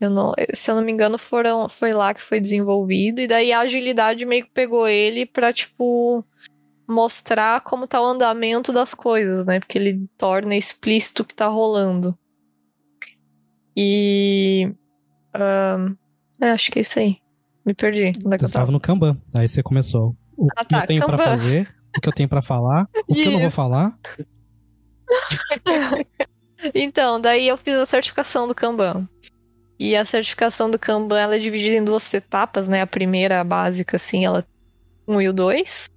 [0.00, 3.20] Eu não, se eu não me engano, foram, foi lá que foi desenvolvido.
[3.20, 6.24] E daí a agilidade meio que pegou ele pra, tipo,
[6.86, 9.60] mostrar como tá o andamento das coisas, né?
[9.60, 12.16] Porque ele torna explícito o que tá rolando.
[13.76, 14.72] E.
[15.38, 15.96] Um,
[16.40, 17.18] É, acho que é isso aí.
[17.64, 18.08] Me perdi.
[18.24, 19.16] Onde é que você estava no Kanban.
[19.34, 20.16] Aí você começou.
[20.36, 23.14] O ah, que tá, eu tenho para fazer, o que eu tenho para falar, o
[23.14, 23.98] que eu não vou falar.
[26.74, 29.08] então, daí eu fiz a certificação do Kanban.
[29.78, 32.82] E a certificação do Kanban ela é dividida em duas etapas, né?
[32.82, 34.44] A primeira, a básica, assim, ela
[35.06, 35.88] um e o dois.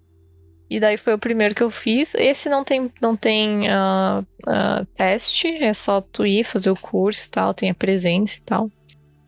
[0.69, 2.15] E daí foi o primeiro que eu fiz.
[2.15, 7.27] Esse não tem, não tem uh, uh, teste, é só tu ir fazer o curso
[7.27, 8.71] e tal, tem a presença e tal.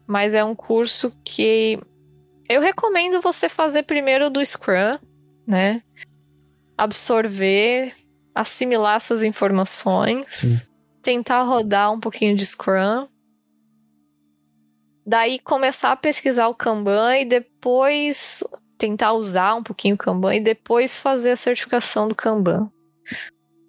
[0.08, 1.80] Mas é um curso que
[2.50, 5.00] eu recomendo você fazer primeiro do Scrum,
[5.48, 5.82] né?
[6.78, 7.94] Absorver,
[8.36, 10.62] assimilar essas informações, Sim.
[11.02, 13.08] tentar rodar um pouquinho de Scrum.
[15.06, 18.44] Daí começar a pesquisar o Kanban e depois
[18.78, 22.70] tentar usar um pouquinho o Kanban e depois fazer a certificação do Kanban.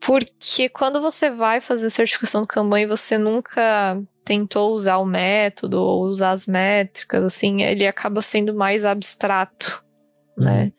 [0.01, 5.05] Porque quando você vai fazer a certificação do Kanban e você nunca tentou usar o
[5.05, 9.85] método ou usar as métricas, assim, ele acaba sendo mais abstrato,
[10.37, 10.45] uhum.
[10.45, 10.73] né?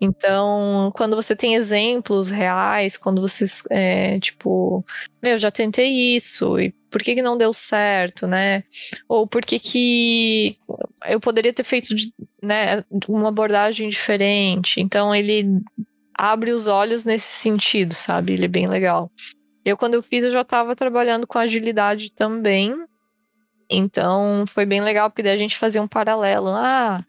[0.00, 4.84] Então, quando você tem exemplos reais, quando você, é, tipo,
[5.20, 8.62] meu, já tentei isso, e por que, que não deu certo, né?
[9.08, 10.56] Ou por que, que
[11.04, 11.94] eu poderia ter feito,
[12.40, 14.80] né, uma abordagem diferente.
[14.80, 15.60] Então, ele
[16.14, 18.34] abre os olhos nesse sentido, sabe?
[18.34, 19.10] Ele é bem legal.
[19.68, 22.74] Eu, quando eu fiz, eu já estava trabalhando com agilidade também.
[23.70, 26.48] Então, foi bem legal, porque daí a gente fazia um paralelo.
[26.48, 27.04] Ah,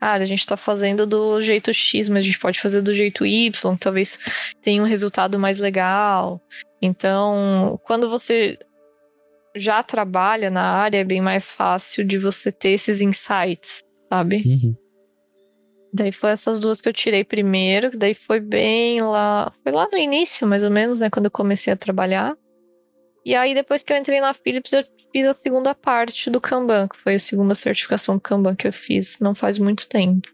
[0.00, 3.24] cara, a gente está fazendo do jeito X, mas a gente pode fazer do jeito
[3.24, 4.18] Y, talvez
[4.60, 6.40] tenha um resultado mais legal.
[6.82, 8.58] Então, quando você
[9.54, 14.42] já trabalha na área, é bem mais fácil de você ter esses insights, sabe?
[14.44, 14.76] Uhum.
[15.92, 19.52] Daí foi essas duas que eu tirei primeiro, daí foi bem lá.
[19.62, 21.10] Foi lá no início, mais ou menos, né?
[21.10, 22.36] Quando eu comecei a trabalhar.
[23.24, 26.88] E aí, depois que eu entrei na Philips, eu fiz a segunda parte do Kanban,
[26.88, 30.28] que foi a segunda certificação do Kanban que eu fiz não faz muito tempo.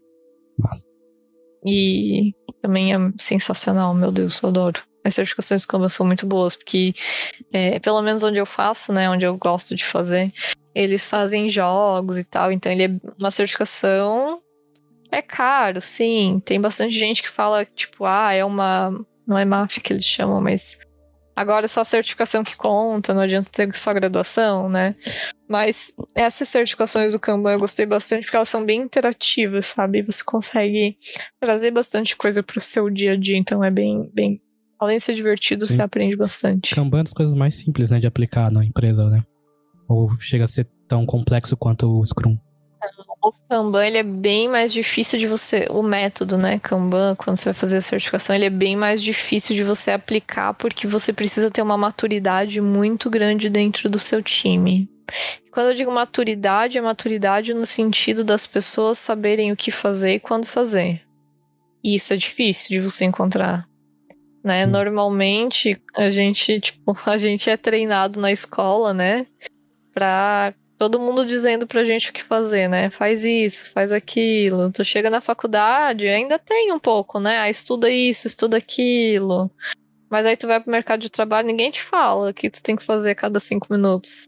[0.57, 0.85] Nossa.
[1.65, 4.81] E também é sensacional, meu Deus, eu adoro.
[5.03, 6.93] As certificações do Kanban são muito boas, porque
[7.51, 10.31] é, pelo menos onde eu faço, né, onde eu gosto de fazer,
[10.75, 14.41] eles fazem jogos e tal, então ele é uma certificação
[15.11, 16.41] é caro, sim.
[16.43, 18.91] Tem bastante gente que fala, tipo, ah, é uma.
[19.25, 20.79] Não é máfia que eles chamam, mas.
[21.35, 24.95] Agora é só a certificação que conta, não adianta ter só graduação, né?
[25.47, 30.01] Mas essas certificações do Kanban eu gostei bastante porque elas são bem interativas, sabe?
[30.01, 30.97] Você consegue
[31.39, 34.41] trazer bastante coisa pro seu dia a dia, então é bem, bem
[34.79, 35.75] além de ser divertido, Sim.
[35.75, 36.73] você aprende bastante.
[36.73, 39.23] Kanban é das coisas mais simples, né, de aplicar na empresa, né?
[39.87, 42.37] Ou chega a ser tão complexo quanto o Scrum.
[43.27, 45.67] O Kanban ele é bem mais difícil de você.
[45.69, 46.59] O método, né?
[46.59, 50.53] Kanban, quando você vai fazer a certificação, ele é bem mais difícil de você aplicar
[50.53, 54.89] porque você precisa ter uma maturidade muito grande dentro do seu time.
[55.51, 60.19] quando eu digo maturidade, é maturidade no sentido das pessoas saberem o que fazer e
[60.21, 61.01] quando fazer.
[61.83, 63.67] E isso é difícil de você encontrar.
[64.41, 64.65] Né?
[64.65, 69.27] Normalmente a gente, tipo, a gente é treinado na escola, né?
[69.93, 72.89] Pra todo mundo dizendo pra gente o que fazer, né?
[72.89, 74.71] Faz isso, faz aquilo.
[74.71, 77.39] Tu chega na faculdade, ainda tem um pouco, né?
[77.39, 79.51] Ah, estuda isso, estuda aquilo.
[80.09, 82.75] Mas aí tu vai pro mercado de trabalho, ninguém te fala o que tu tem
[82.75, 84.27] que fazer a cada cinco minutos.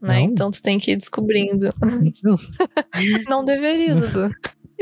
[0.00, 0.20] Né?
[0.20, 1.72] Então tu tem que ir descobrindo.
[3.28, 4.34] Não deveria, Dudu.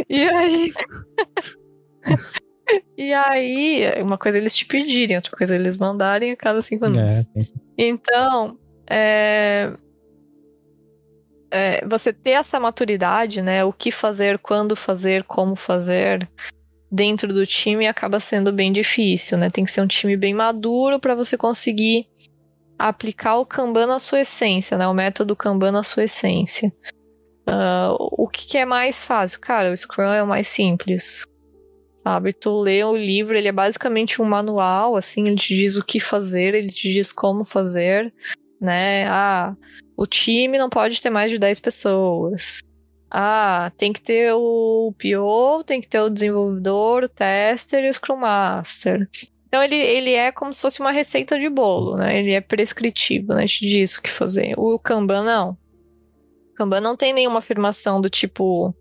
[0.09, 0.73] E aí.
[2.97, 6.63] e aí, uma coisa é eles te pedirem, outra coisa é eles mandarem a cada
[6.63, 7.19] cinco minutos.
[7.19, 7.45] É,
[7.77, 8.59] então,
[8.89, 9.73] é,
[11.51, 13.65] é, você ter essa maturidade, né?
[13.65, 16.29] O que fazer, quando fazer, como fazer
[16.91, 19.51] dentro do time acaba sendo bem difícil, né?
[19.51, 22.07] Tem que ser um time bem maduro para você conseguir
[22.79, 24.87] aplicar o Kanban na sua essência, né?
[24.89, 26.73] O método Kanban na sua essência.
[27.49, 29.41] Uh, o que, que, é mais fácil?
[29.41, 31.27] Cara, o Scrum é o mais simples.
[31.97, 32.33] Sabe?
[32.33, 36.01] Tu lê o livro, ele é basicamente um manual, assim, ele te diz o que
[36.01, 38.13] fazer, ele te diz como fazer,
[38.61, 39.07] né?
[39.09, 39.57] Ah,
[39.97, 42.61] o time não pode ter mais de 10 pessoas.
[43.11, 47.95] Ah, tem que ter o PO, tem que ter o desenvolvedor, o tester e o
[47.95, 49.09] Scrum Master.
[49.49, 52.19] Então ele, ele é como se fosse uma receita de bolo, né?
[52.19, 53.47] Ele é prescritivo, né?
[53.47, 54.55] Te diz o que fazer.
[54.57, 55.59] O Kanban não.
[56.53, 58.73] O Kanban não tem nenhuma afirmação do tipo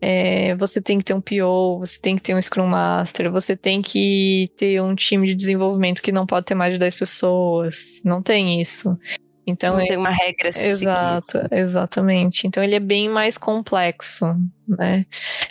[0.00, 3.54] é, você tem que ter um PO, você tem que ter um Scrum Master, você
[3.54, 8.00] tem que ter um time de desenvolvimento que não pode ter mais de 10 pessoas.
[8.04, 8.98] Não tem isso.
[9.46, 9.84] Então não é...
[9.84, 12.46] tem uma regra Exato, exatamente.
[12.46, 14.36] Então ele é bem mais complexo,
[14.66, 15.04] né?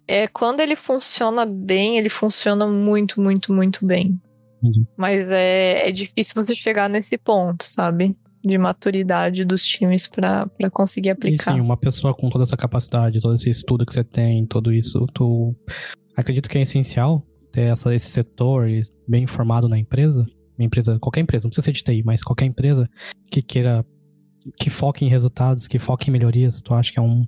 [0.08, 4.20] É quando ele funciona bem, ele funciona muito, muito, muito bem.
[4.64, 4.86] Uhum.
[4.98, 8.16] Mas é, é difícil você chegar nesse ponto, sabe?
[8.44, 11.52] De maturidade dos times para conseguir aplicar.
[11.52, 14.74] E sim, uma pessoa com toda essa capacidade, todo esse estudo que você tem, tudo
[14.74, 15.56] isso, tu
[16.16, 18.68] acredito que é essencial ter essa, esse setor
[19.08, 20.26] bem informado na empresa?
[20.58, 22.90] Uma empresa, qualquer empresa, não precisa ser de TI, mas qualquer empresa
[23.32, 23.86] que queira
[24.58, 27.26] que foque em resultados, que foque em melhorias, tu acha que é um,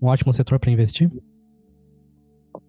[0.00, 1.10] um ótimo setor para investir?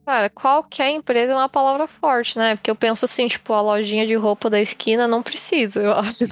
[0.05, 2.55] Cara, qualquer empresa é uma palavra forte, né?
[2.55, 6.25] Porque eu penso assim, tipo, a lojinha de roupa da esquina não precisa, eu acho.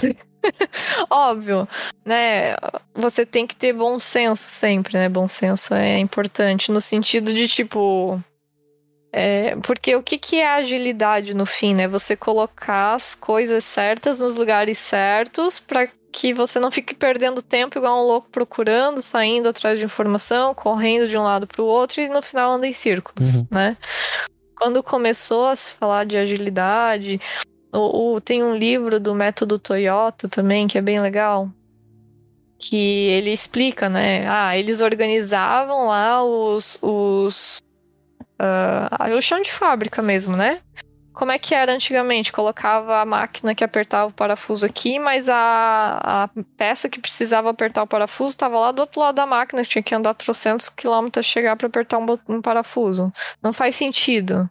[1.09, 1.67] Óbvio,
[2.05, 2.55] né?
[2.93, 5.09] Você tem que ter bom senso sempre, né?
[5.09, 8.21] Bom senso é importante no sentido de, tipo,
[9.11, 11.87] é, porque o que, que é agilidade no fim, né?
[11.87, 17.77] Você colocar as coisas certas nos lugares certos para que você não fique perdendo tempo
[17.77, 22.01] igual um louco procurando, saindo atrás de informação, correndo de um lado para o outro
[22.01, 23.47] e no final anda em círculos, uhum.
[23.49, 23.77] né?
[24.55, 27.19] Quando começou a se falar de agilidade,
[27.73, 31.49] o, o, tem um livro do método Toyota também que é bem legal,
[32.57, 34.27] que ele explica, né?
[34.27, 37.61] Ah, eles organizavam lá os, os
[38.39, 40.59] uh, o chão de fábrica mesmo, né?
[41.13, 42.31] Como é que era antigamente?
[42.31, 47.83] Colocava a máquina que apertava o parafuso aqui, mas a, a peça que precisava apertar
[47.83, 51.55] o parafuso estava lá do outro lado da máquina, tinha que andar trocentos quilômetros chegar
[51.55, 53.13] para apertar um, um, parafuso.
[53.43, 54.49] Não faz sentido.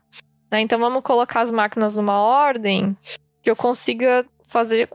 [0.52, 0.60] Né?
[0.60, 2.94] Então vamos colocar as máquinas numa ordem
[3.42, 4.86] que eu consiga fazer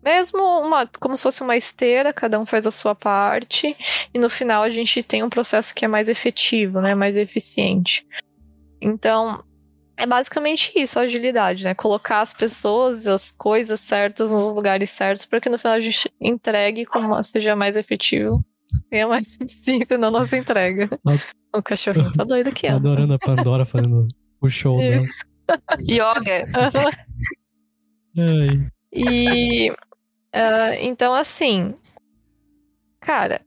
[0.00, 3.76] mesmo uma como se fosse uma esteira, cada um faz a sua parte
[4.12, 8.06] e no final a gente tem um processo que é mais efetivo, né, mais eficiente.
[8.80, 9.42] Então,
[9.96, 11.74] é basicamente isso, a agilidade, né?
[11.74, 16.12] Colocar as pessoas, as coisas certas nos lugares certos para que no final a gente
[16.20, 18.44] entregue como seja mais efetivo.
[18.90, 20.88] Tenha mais eficiência na nossa entrega.
[21.56, 22.66] O cachorrinho tá doido aqui.
[22.66, 24.06] Adorando a Pandora fazendo
[24.46, 25.06] o show dela.
[25.80, 26.46] Yoga.
[28.92, 31.74] e uh, então, assim,
[33.00, 33.40] cara,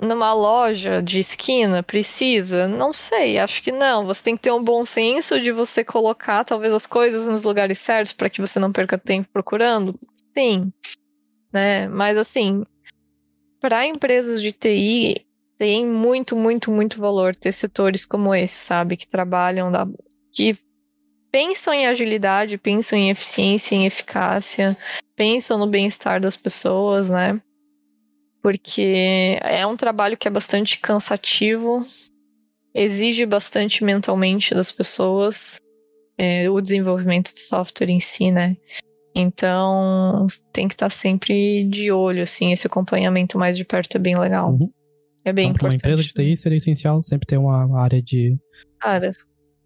[0.00, 2.66] numa loja de esquina precisa?
[2.66, 4.06] Não sei, acho que não.
[4.06, 7.78] Você tem que ter um bom senso de você colocar talvez as coisas nos lugares
[7.78, 9.98] certos para que você não perca tempo procurando.
[10.32, 10.72] Sim,
[11.52, 11.88] né?
[11.88, 12.64] Mas assim,
[13.60, 15.26] para empresas de TI
[15.58, 19.86] tem muito, muito, muito valor ter setores como esse, sabe, que trabalham da
[20.32, 20.56] que
[21.30, 24.76] pensam em agilidade, pensam em eficiência, em eficácia,
[25.16, 27.40] pensam no bem-estar das pessoas, né?
[28.42, 31.84] porque é um trabalho que é bastante cansativo,
[32.74, 35.60] exige bastante mentalmente das pessoas,
[36.16, 38.56] é, o desenvolvimento de software em si, né?
[39.14, 44.18] Então, tem que estar sempre de olho, assim, esse acompanhamento mais de perto é bem
[44.18, 44.52] legal.
[44.52, 44.70] Uhum.
[45.24, 45.84] É bem então, importante.
[45.84, 48.38] Uma empresa de TI seria essencial sempre ter uma área de,
[48.80, 49.10] Cara,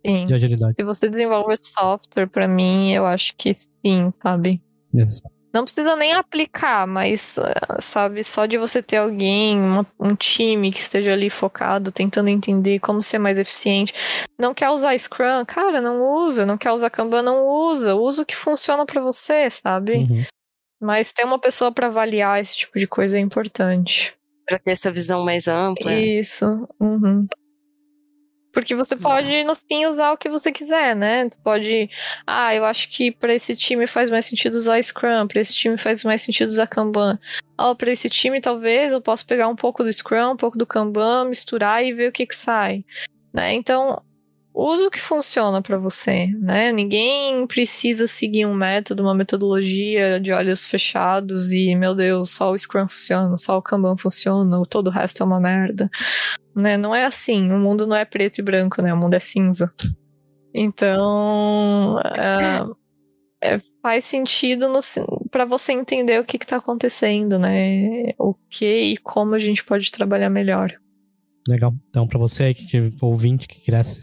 [0.04, 0.24] sim.
[0.24, 0.74] de agilidade.
[0.78, 4.62] Se você desenvolve software, para mim, eu acho que sim, sabe?
[4.92, 5.34] Necessário.
[5.54, 10.72] Não precisa nem aplicar, mas, eh, sabe, só de você ter alguém, uma, um time
[10.72, 13.94] que esteja ali focado, tentando entender como ser mais eficiente.
[14.36, 15.44] Não quer usar Scrum?
[15.46, 16.44] Cara, não usa.
[16.44, 17.22] Não quer usar Kanban?
[17.22, 17.94] Não usa.
[17.94, 19.98] Usa o que funciona para você, sabe?
[19.98, 20.24] Uhum.
[20.82, 24.12] Mas ter uma pessoa para avaliar esse tipo de coisa é importante.
[24.44, 25.94] Para ter essa visão mais ampla.
[25.94, 26.66] Isso.
[26.80, 27.26] Uhum.
[28.54, 31.28] Porque você pode, no fim, usar o que você quiser, né?
[31.28, 31.90] Tu pode.
[32.24, 35.76] Ah, eu acho que para esse time faz mais sentido usar Scrum, para esse time
[35.76, 37.18] faz mais sentido usar Kanban.
[37.58, 40.56] Ó, oh, para esse time, talvez eu possa pegar um pouco do Scrum, um pouco
[40.56, 42.84] do Kanban, misturar e ver o que que sai.
[43.32, 43.54] Né?
[43.54, 44.00] Então,
[44.54, 46.70] usa o que funciona para você, né?
[46.70, 52.58] Ninguém precisa seguir um método, uma metodologia de olhos fechados e, meu Deus, só o
[52.58, 55.90] Scrum funciona, só o Kanban funciona, todo o resto é uma merda.
[56.54, 56.76] Né?
[56.76, 58.94] Não é assim, o mundo não é preto e branco, né?
[58.94, 59.72] O mundo é cinza.
[60.54, 64.72] Então, é, é, faz sentido
[65.32, 68.12] para você entender o que está acontecendo, né?
[68.16, 70.72] O que e como a gente pode trabalhar melhor.
[71.46, 71.74] Legal.
[71.90, 73.60] Então, para você aí que ouvinte que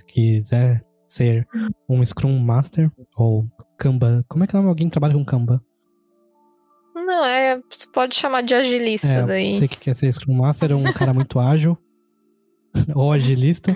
[0.08, 1.48] quiser ser
[1.90, 3.46] um Scrum Master ou
[3.78, 5.60] Kanban, como é que é alguém que trabalha com Kanban?
[6.96, 9.54] Não, é, você pode chamar de agilista é, daí.
[9.54, 11.78] Você que quer ser Scrum Master, é um cara muito ágil
[12.96, 13.74] ou agilista.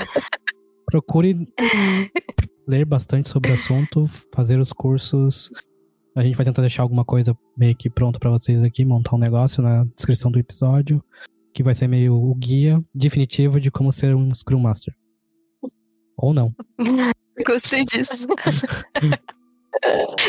[0.85, 1.47] Procure
[2.67, 5.51] ler bastante sobre o assunto, fazer os cursos.
[6.15, 9.19] A gente vai tentar deixar alguma coisa meio que pronta para vocês aqui, montar um
[9.19, 11.03] negócio na descrição do episódio
[11.55, 14.93] que vai ser meio o guia definitivo de como ser um Scrum Master.
[16.17, 16.53] Ou não.
[17.47, 18.27] Gostei disso.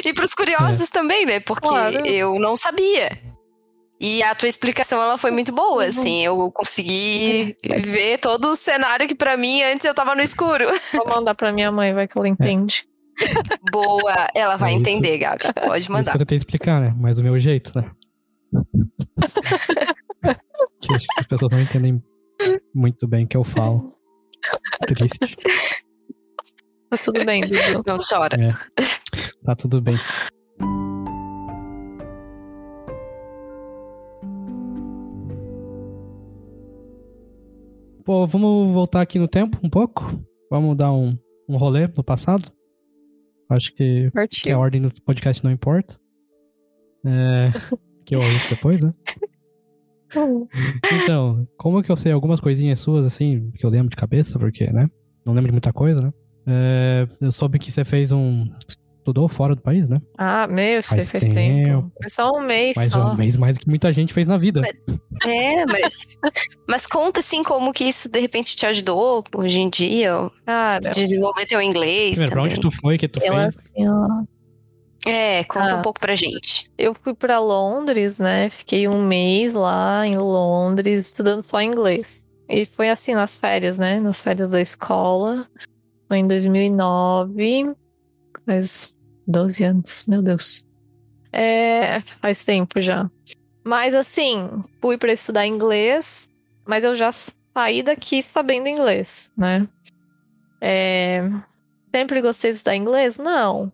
[0.04, 0.92] e para os curiosos é.
[0.92, 1.40] também, né?
[1.40, 2.06] Porque claro.
[2.06, 3.10] eu não sabia.
[4.00, 5.88] E a tua explicação ela foi muito boa, uhum.
[5.88, 10.66] assim, eu consegui ver todo o cenário que para mim antes eu tava no escuro.
[10.92, 12.86] Vou mandar para minha mãe, vai que ela entende.
[13.72, 15.44] Boa, ela vai é entender, Gabi.
[15.54, 16.02] Pode mandar.
[16.02, 16.94] Isso que eu tentei explicar, né?
[16.96, 17.90] Mas o meu jeito, né?
[20.80, 22.02] que acho que as pessoas não entendem
[22.74, 23.96] muito bem o que eu falo.
[24.86, 25.36] Triste.
[26.90, 27.82] Tá tudo bem, Dudu.
[27.86, 28.36] Não chora.
[28.40, 28.52] É.
[29.44, 29.96] Tá tudo bem.
[38.04, 40.04] Pô, vamos voltar aqui no tempo um pouco?
[40.48, 41.18] Vamos dar um,
[41.48, 42.52] um rolê no passado?
[43.48, 45.98] Acho que, que a ordem do podcast não importa.
[47.04, 47.50] É,
[48.04, 48.94] que eu ouço depois, né?
[51.02, 54.66] Então, como que eu sei algumas coisinhas suas, assim, que eu lembro de cabeça, porque,
[54.72, 54.88] né?
[55.24, 56.12] Não lembro de muita coisa, né?
[56.46, 58.48] É, eu soube que você fez um.
[59.06, 60.00] Estudou fora do país, né?
[60.18, 61.34] Ah, meu, você fez tempo.
[61.34, 61.92] tempo.
[62.00, 63.12] Foi só um mês mais só.
[63.12, 64.62] um mês mais que muita gente fez na vida.
[65.24, 66.08] É, mas.
[66.68, 70.12] mas conta assim como que isso de repente te ajudou hoje em dia.
[70.44, 72.12] Cara, desenvolver teu inglês.
[72.12, 73.56] Primeiro, pra onde tu foi que tu eu, fez?
[73.56, 74.24] Assim, ó,
[75.05, 76.70] é, conta ah, um pouco pra gente.
[76.76, 78.51] Eu fui para Londres, né?
[78.51, 82.28] Fiquei um mês lá em Londres estudando só inglês.
[82.49, 84.01] E foi assim nas férias, né?
[84.01, 85.47] Nas férias da escola.
[86.09, 87.74] Foi em 2009.
[88.44, 90.64] Faz 12 anos, meu Deus.
[91.32, 93.09] É, faz tempo já.
[93.64, 94.49] Mas assim,
[94.80, 96.30] fui para estudar inglês,
[96.64, 99.68] mas eu já saí daqui sabendo inglês, né?
[100.61, 101.22] É,
[101.94, 103.18] sempre gostei de estudar inglês?
[103.18, 103.72] Não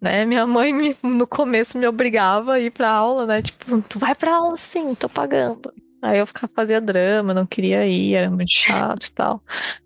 [0.00, 0.24] né?
[0.24, 3.42] Minha mãe me, no começo me obrigava a ir pra aula, né?
[3.42, 5.72] Tipo, tu vai pra aula sim, tô pagando.
[6.02, 9.42] Aí eu ficava fazia drama, não queria ir, era muito chato e tal.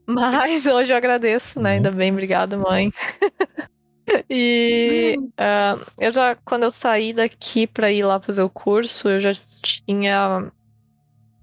[0.06, 1.72] Mas hoje eu agradeço, né?
[1.72, 2.92] Ainda bem, obrigada, mãe.
[4.30, 9.18] e uh, eu já, quando eu saí daqui pra ir lá fazer o curso, eu
[9.18, 10.52] já tinha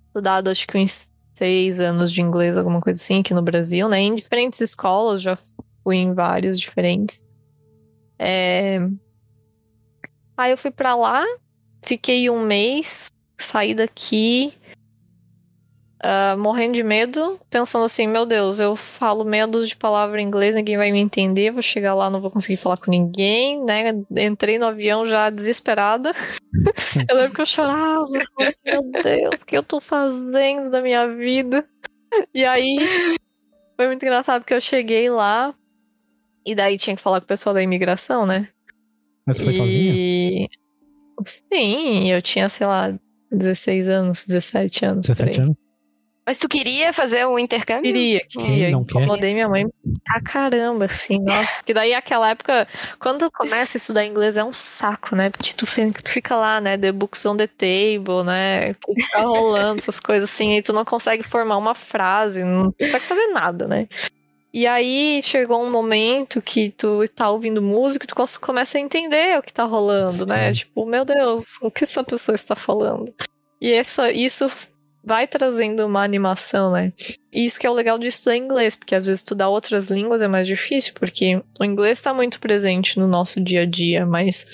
[0.07, 3.99] estudado acho que uns seis anos de inglês, alguma coisa assim, aqui no Brasil, né?
[3.99, 5.37] Em diferentes escolas, já
[5.83, 7.29] fui em vários diferentes.
[8.23, 8.77] É...
[10.37, 11.25] Aí eu fui para lá,
[11.83, 14.53] fiquei um mês, saí daqui,
[16.03, 20.25] uh, morrendo de medo, pensando assim: meu Deus, eu falo meia dúzia de palavra em
[20.25, 23.91] inglês, ninguém vai me entender, vou chegar lá, não vou conseguir falar com ninguém, né?
[24.19, 26.11] Entrei no avião já desesperada.
[27.09, 30.79] eu lembro que eu chorava, eu assim, meu Deus, o que eu tô fazendo da
[30.79, 31.67] minha vida?
[32.35, 32.77] E aí
[33.75, 35.55] foi muito engraçado que eu cheguei lá,
[36.45, 38.47] e daí tinha que falar com o pessoal da imigração, né?
[39.25, 39.57] Mas você foi e...
[39.57, 40.47] sozinha?
[41.25, 42.93] Sim, eu tinha, sei lá,
[43.31, 45.07] 16 anos, 17 anos.
[45.07, 45.57] 17 anos?
[46.25, 47.91] Mas tu queria fazer o intercâmbio?
[47.91, 48.71] Queria, queria.
[48.71, 49.65] Não Incomodei minha mãe
[50.07, 51.57] a caramba, assim, nossa.
[51.57, 52.67] Porque daí aquela época,
[52.99, 55.31] quando tu começa a estudar inglês, é um saco, né?
[55.31, 56.77] Porque tu, tu fica lá, né?
[56.77, 58.75] The books on the table, né?
[58.75, 63.27] Fica rolando essas coisas assim, e tu não consegue formar uma frase, não consegue fazer
[63.33, 63.87] nada, né?
[64.53, 69.39] E aí chegou um momento que tu tá ouvindo música e tu começa a entender
[69.39, 70.25] o que tá rolando, Sim.
[70.25, 70.51] né?
[70.51, 73.13] Tipo, meu Deus, o que essa pessoa está falando?
[73.61, 74.51] E essa, isso
[75.03, 76.91] vai trazendo uma animação, né?
[77.31, 80.21] E isso que é o legal de estudar inglês, porque às vezes estudar outras línguas
[80.21, 84.45] é mais difícil, porque o inglês está muito presente no nosso dia a dia, mas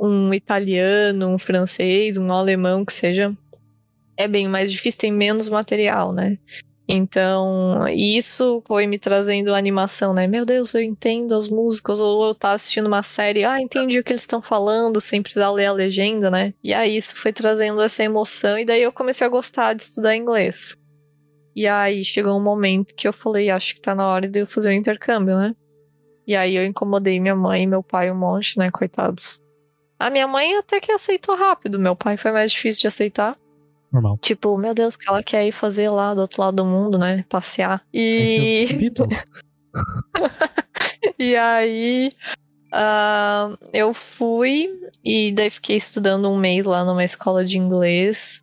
[0.00, 3.32] um italiano, um francês, um alemão que seja,
[4.16, 6.38] é bem mais difícil, tem menos material, né?
[6.94, 10.26] Então, isso foi me trazendo animação, né?
[10.26, 14.04] Meu Deus, eu entendo as músicas, ou eu tava assistindo uma série, ah, entendi o
[14.04, 16.52] que eles estão falando, sem precisar ler a legenda, né?
[16.62, 20.14] E aí isso foi trazendo essa emoção, e daí eu comecei a gostar de estudar
[20.14, 20.76] inglês.
[21.56, 24.46] E aí chegou um momento que eu falei, acho que tá na hora de eu
[24.46, 25.54] fazer o um intercâmbio, né?
[26.26, 28.70] E aí eu incomodei minha mãe e meu pai um monte, né?
[28.70, 29.40] Coitados.
[29.98, 33.34] A minha mãe até que aceitou rápido, meu pai foi mais difícil de aceitar.
[33.92, 34.18] Normal.
[34.22, 36.98] Tipo, meu Deus, o que ela quer ir fazer lá do outro lado do mundo,
[36.98, 37.24] né?
[37.28, 37.84] Passear.
[37.92, 38.66] E.
[41.18, 42.10] e aí.
[42.74, 44.66] Uh, eu fui
[45.04, 48.42] e daí fiquei estudando um mês lá numa escola de inglês.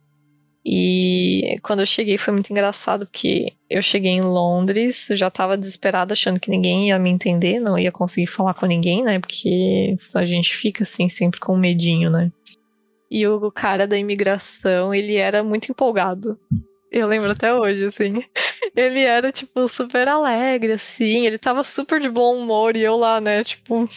[0.64, 6.12] E quando eu cheguei foi muito engraçado, porque eu cheguei em Londres, já tava desesperada,
[6.12, 9.18] achando que ninguém ia me entender, não ia conseguir falar com ninguém, né?
[9.18, 12.30] Porque a gente fica assim, sempre com medinho, né?
[13.10, 16.36] E o cara da imigração, ele era muito empolgado.
[16.90, 18.22] Eu lembro até hoje, assim.
[18.74, 21.24] Ele era, tipo, super alegre, assim.
[21.24, 22.76] Ele tava super de bom humor.
[22.76, 23.88] E eu lá, né, tipo,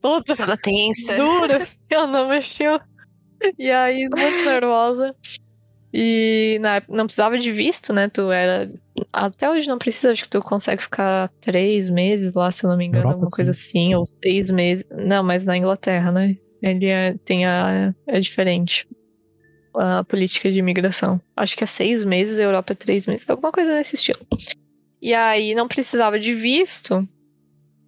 [0.00, 1.16] toda, toda tensa.
[1.16, 1.66] Dura.
[1.88, 2.80] Eu não mexia.
[3.58, 5.14] E aí, muito nervosa.
[5.92, 8.08] E na, não precisava de visto, né?
[8.08, 8.68] Tu era.
[9.12, 12.76] Até hoje não precisa, acho que tu consegue ficar três meses lá, se eu não
[12.76, 13.36] me engano, Europa, alguma sim.
[13.36, 14.84] coisa assim, ou seis meses.
[14.90, 16.36] Não, mas na Inglaterra, né?
[16.64, 17.94] Ele é, tem a.
[18.06, 18.88] É diferente.
[19.74, 21.20] A política de imigração.
[21.36, 24.20] Acho que é seis meses, a Europa é três meses, alguma coisa nesse estilo.
[25.02, 27.06] E aí não precisava de visto.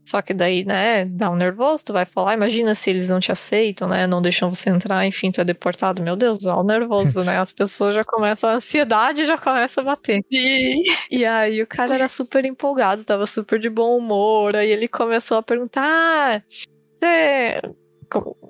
[0.04, 3.32] Só que daí, né, dá um nervoso, tu vai falar, imagina se eles não te
[3.32, 6.00] aceitam, né, não deixam você entrar, enfim, tu é deportado.
[6.02, 7.38] Meu Deus, dá um nervoso, né?
[7.38, 10.20] As pessoas já começam, a ansiedade já começa a bater.
[10.30, 14.86] E, e aí o cara era super empolgado, tava super de bom humor, aí ele
[14.86, 16.42] começou a perguntar, ah,
[16.92, 17.60] você,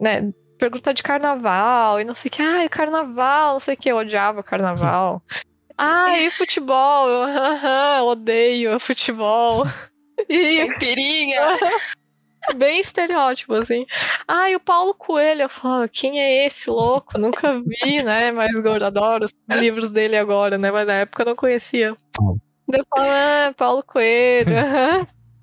[0.01, 3.77] né, pergunta de carnaval, e não sei o que, ah, é carnaval, não sei o
[3.77, 5.23] que, eu odiava carnaval.
[5.77, 7.09] ah, e futebol?
[7.09, 9.65] Eu, odeio futebol.
[10.31, 11.59] E Pirinha.
[12.57, 13.85] Bem estereótipo, assim.
[14.27, 15.43] Ah, e o Paulo Coelho.
[15.43, 17.19] Eu falo, quem é esse louco?
[17.19, 18.33] Nunca vi, né?
[18.33, 20.71] Mas eu adoro os livros dele agora, né?
[20.71, 21.89] Mas na época eu não conhecia.
[21.89, 24.57] Eu falo, ah, Paulo Coelho.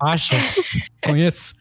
[0.02, 0.34] Acha?
[1.04, 1.54] Conheço.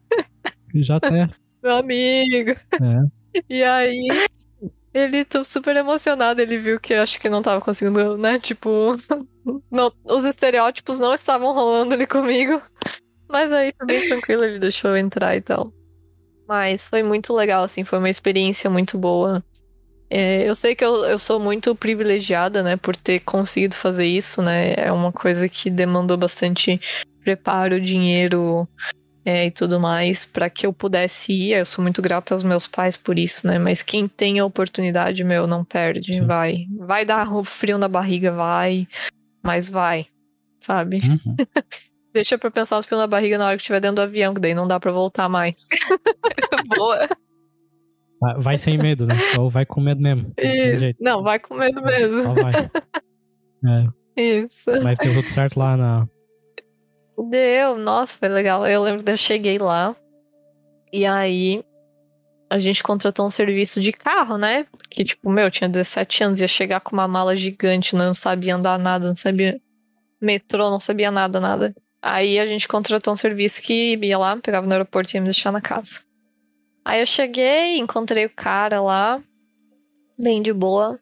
[0.73, 1.29] Já até.
[1.63, 2.51] Meu amigo.
[2.51, 3.23] É.
[3.49, 4.09] E aí,
[4.93, 8.37] ele tá super emocionado, ele viu que acho que não tava conseguindo, né?
[8.37, 8.95] Tipo,
[9.71, 12.61] não, os estereótipos não estavam rolando ali comigo.
[13.27, 15.73] Mas aí foi bem tranquilo, ele deixou eu entrar e tal.
[16.47, 19.43] Mas foi muito legal, assim, foi uma experiência muito boa.
[20.11, 24.43] É, eu sei que eu, eu sou muito privilegiada, né, por ter conseguido fazer isso,
[24.43, 24.75] né?
[24.75, 26.79] É uma coisa que demandou bastante
[27.23, 28.69] preparo, dinheiro
[29.25, 31.53] é, e tudo mais para que eu pudesse ir.
[31.53, 33.57] Eu sou muito grata aos meus pais por isso, né?
[33.57, 36.25] Mas quem tem a oportunidade, meu, não perde, Sim.
[36.25, 36.65] vai.
[36.77, 38.87] Vai dar frio na barriga, vai,
[39.41, 40.05] mas vai,
[40.59, 40.99] sabe?
[41.03, 41.35] Uhum.
[42.13, 44.41] Deixa pra pensar no fio na barriga na hora que estiver dentro do avião, que
[44.41, 45.67] daí não dá pra voltar mais.
[46.77, 47.09] Boa.
[48.37, 49.15] Vai sem medo, né?
[49.37, 50.31] Ou vai com medo mesmo.
[50.99, 52.23] Não, vai com medo mesmo.
[52.23, 52.53] Só vai.
[53.65, 53.87] É.
[54.15, 54.69] Isso.
[54.83, 56.07] Mas deu tudo certo lá na.
[57.17, 58.65] Deu, nossa, foi legal.
[58.65, 59.95] Eu lembro que eu cheguei lá.
[60.91, 61.63] E aí
[62.49, 64.65] a gente contratou um serviço de carro, né?
[64.71, 68.55] Porque, tipo, meu, eu tinha 17 anos, ia chegar com uma mala gigante, não sabia
[68.55, 69.59] andar nada, não sabia
[70.21, 71.75] metrô, não sabia nada, nada.
[72.01, 75.27] Aí a gente contratou um serviço que ia lá, pegava no aeroporto e ia me
[75.27, 76.01] deixar na casa.
[76.85, 79.21] Aí eu cheguei, encontrei o cara lá,
[80.19, 80.99] bem de boa.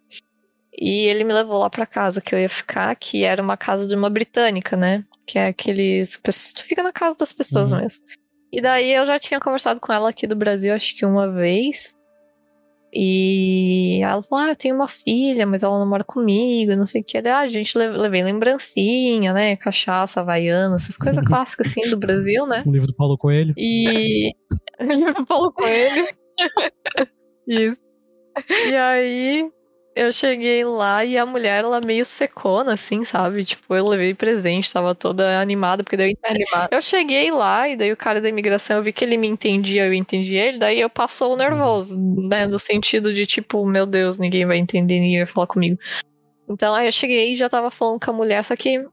[0.73, 3.85] E ele me levou lá pra casa que eu ia ficar, que era uma casa
[3.85, 5.03] de uma britânica, né?
[5.31, 6.19] Que é aqueles.
[6.21, 7.79] Tu fica na casa das pessoas uhum.
[7.79, 8.03] mesmo.
[8.51, 11.95] E daí eu já tinha conversado com ela aqui do Brasil, acho que uma vez.
[12.93, 16.99] E ela falou: Ah, eu tenho uma filha, mas ela não mora comigo, não sei
[16.99, 17.17] o que.
[17.19, 19.55] ah, a gente levei lembrancinha, né?
[19.55, 22.61] Cachaça, havaiana, essas coisas clássicas assim do Brasil, né?
[22.65, 23.53] O livro do Paulo Coelho.
[23.55, 24.33] E.
[24.81, 26.07] o livro do Paulo Coelho.
[27.47, 27.79] Isso.
[28.67, 29.49] E aí,
[29.95, 33.43] eu cheguei lá e a mulher, ela meio secona, assim, sabe?
[33.43, 37.91] Tipo, eu levei presente, tava toda animada, porque daí eu, eu cheguei lá e daí
[37.91, 40.89] o cara da imigração, eu vi que ele me entendia, eu entendi ele, daí eu
[40.89, 42.47] passou o nervoso, né?
[42.47, 45.77] No sentido de, tipo, meu Deus, ninguém vai entender, ninguém vai falar comigo.
[46.49, 48.85] Então aí eu cheguei e já tava falando com a mulher, só que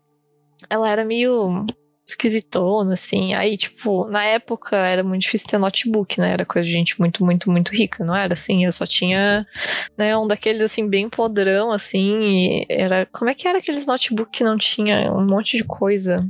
[0.68, 1.64] ela era meio
[2.08, 3.34] esquisitona, assim.
[3.34, 6.32] Aí, tipo, na época era muito difícil ter notebook, né?
[6.32, 8.64] Era coisa de gente muito, muito, muito rica, não era assim?
[8.64, 9.46] Eu só tinha,
[9.96, 12.64] né, um daqueles, assim, bem podrão, assim.
[12.68, 13.06] era.
[13.06, 16.26] Como é que era aqueles notebook que não tinha um monte de coisa?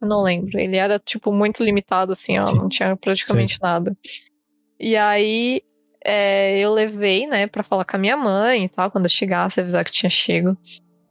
[0.00, 0.58] Eu não lembro.
[0.58, 2.52] Ele era, tipo, muito limitado, assim, ó.
[2.52, 3.60] Não tinha praticamente Sim.
[3.62, 3.96] nada.
[4.78, 5.62] E aí.
[6.06, 9.58] É, eu levei, né, para falar com a minha mãe e tal, quando eu chegasse,
[9.58, 10.54] avisar que tinha chego.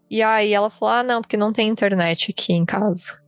[0.07, 3.22] E aí ela falou: ah, não, porque não tem internet aqui em casa.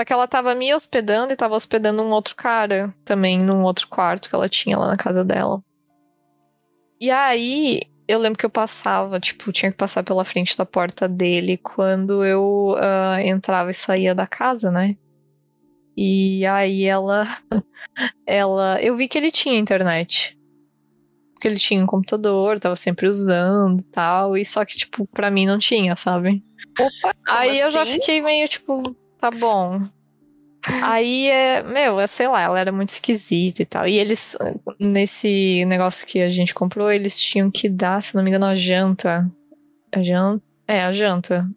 [0.00, 3.86] Só que ela tava me hospedando e tava hospedando um outro cara também num outro
[3.86, 5.62] quarto que ela tinha lá na casa dela.
[6.98, 11.06] E aí, eu lembro que eu passava, tipo, tinha que passar pela frente da porta
[11.06, 14.96] dele quando eu uh, entrava e saía da casa, né?
[15.94, 17.26] E aí ela.
[18.26, 18.80] ela.
[18.80, 20.34] Eu vi que ele tinha internet.
[21.34, 24.34] Porque ele tinha um computador, tava sempre usando e tal.
[24.34, 26.42] E só que, tipo, pra mim não tinha, sabe?
[26.78, 27.60] Opa, aí assim?
[27.60, 27.92] eu já assim?
[27.92, 29.80] fiquei meio, tipo, tá bom.
[30.82, 33.86] Aí, é, meu, é, sei lá, ela era muito esquisita e tal.
[33.86, 34.36] E eles,
[34.78, 38.54] nesse negócio que a gente comprou, eles tinham que dar, se não me engano, a
[38.54, 39.30] janta.
[39.92, 40.44] A janta.
[40.68, 41.48] É, a janta.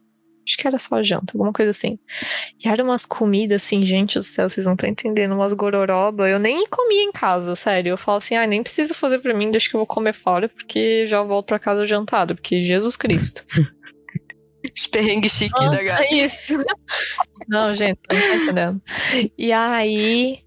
[0.45, 1.97] Acho que era só a janta, alguma coisa assim.
[2.63, 6.27] E eram umas comidas assim, gente do céu, vocês não estão entendendo, umas gororoba.
[6.27, 7.91] Eu nem comia em casa, sério.
[7.91, 10.49] Eu falo assim, ah, nem preciso fazer para mim, deixa que eu vou comer fora,
[10.49, 13.45] porque já volto para casa jantado, porque Jesus Cristo.
[14.75, 16.13] Os perrengues chique ah, da gata.
[16.13, 16.53] Isso.
[17.47, 18.81] Não, gente, não tá entendendo.
[19.37, 20.43] E aí,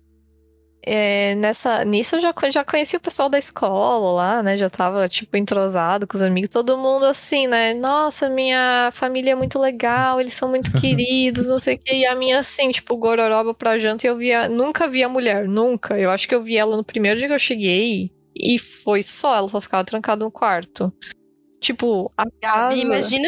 [0.89, 4.57] é, nessa, nisso eu já, já conheci o pessoal da escola lá, né?
[4.57, 6.49] Já tava, tipo, entrosado com os amigos.
[6.49, 7.74] Todo mundo assim, né?
[7.74, 11.93] Nossa, minha família é muito legal, eles são muito queridos, não sei o quê.
[11.93, 15.49] E a minha, assim, tipo, gororoba pra janta e eu via, nunca vi a mulher,
[15.49, 15.99] nunca.
[15.99, 19.35] Eu acho que eu vi ela no primeiro dia que eu cheguei e foi só,
[19.35, 20.93] ela só ficava trancada no quarto.
[21.61, 22.77] Tipo, a casa...
[22.77, 23.27] Imagina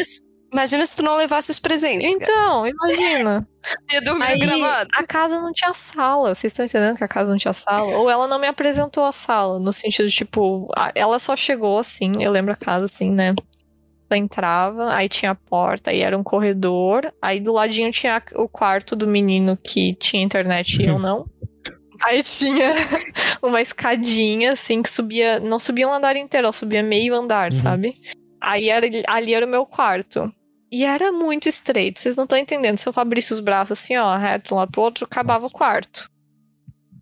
[0.51, 2.09] Imagina se tu não levasse os presentes.
[2.09, 2.69] Então, cara.
[2.69, 3.47] imagina.
[3.91, 4.89] Ia dormir Aí, gramado.
[4.93, 6.33] A casa não tinha sala.
[6.33, 7.97] Vocês estão entendendo que a casa não tinha sala?
[7.97, 12.23] Ou ela não me apresentou a sala, no sentido de, tipo, ela só chegou assim,
[12.23, 13.35] eu lembro a casa assim, né?
[14.09, 18.49] Ela entrava, aí tinha a porta, aí era um corredor, aí do ladinho tinha o
[18.49, 21.27] quarto do menino que tinha internet e eu não.
[22.01, 22.73] Aí tinha
[23.43, 25.39] uma escadinha, assim, que subia.
[25.39, 27.61] Não subia um andar inteiro, ela subia meio andar, uhum.
[27.61, 28.01] sabe?
[28.41, 30.33] Aí era, ali era o meu quarto.
[30.71, 32.77] E era muito estreito, vocês não estão entendendo.
[32.77, 35.55] Se eu abrisse os braços assim, ó, reto um lado pro outro, acabava Nossa.
[35.55, 36.09] o quarto.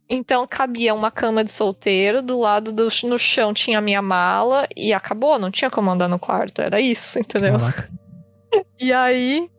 [0.09, 4.65] Então cabia uma cama de solteiro, do lado do, no chão tinha a minha mala
[4.75, 7.55] e acabou, não tinha como andar no quarto, era isso, entendeu?
[8.79, 9.49] E aí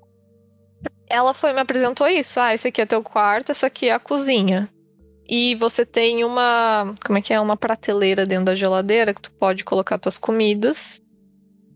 [1.11, 4.01] ela foi me apresentou isso, ah, esse aqui é teu quarto, essa aqui é a
[4.01, 4.69] cozinha.
[5.29, 9.31] E você tem uma, como é que é, uma prateleira dentro da geladeira que tu
[9.33, 11.01] pode colocar tuas comidas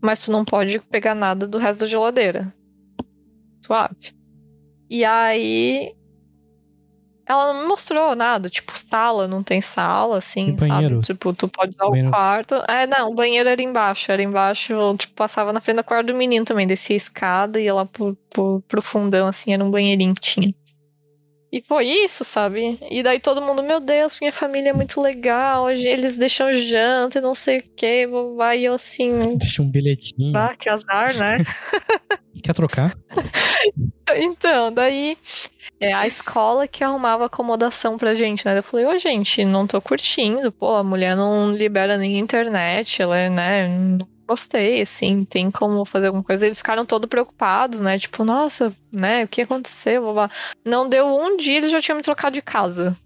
[0.03, 2.53] mas tu não pode pegar nada do resto da geladeira.
[3.65, 4.13] Suave.
[4.89, 5.95] E aí.
[7.25, 10.99] Ela não me mostrou nada, tipo, sala, não tem sala, assim, sabe?
[10.99, 12.09] Tipo, tu pode usar banheiro.
[12.09, 12.55] o quarto.
[12.67, 16.15] É, não, o banheiro era embaixo, era embaixo, tipo, passava na frente da quarto do
[16.15, 19.71] menino também, descia a escada e ia lá pro, pro, pro fundão, assim, era um
[19.71, 20.53] banheirinho que tinha.
[21.53, 22.79] E foi isso, sabe?
[22.89, 27.19] E daí todo mundo, meu Deus, minha família é muito legal, hoje eles deixam janta
[27.19, 29.37] e não sei o que, vai eu assim.
[29.37, 30.35] Deixa um bilhetinho.
[30.35, 31.45] Ah, que azar, né?
[32.43, 32.95] Quer trocar?
[34.17, 35.15] então, daí
[35.79, 38.57] é a escola que arrumava acomodação pra gente, né?
[38.57, 43.15] Eu falei, ô gente, não tô curtindo, pô, a mulher não libera nem internet, ela
[43.15, 46.45] é, né, não gostei, assim, tem como fazer alguma coisa.
[46.45, 47.99] Eles ficaram todos preocupados, né?
[47.99, 49.23] Tipo, nossa, né?
[49.23, 50.03] O que aconteceu?
[50.65, 52.97] Não deu um dia, eles já tinham me trocado de casa.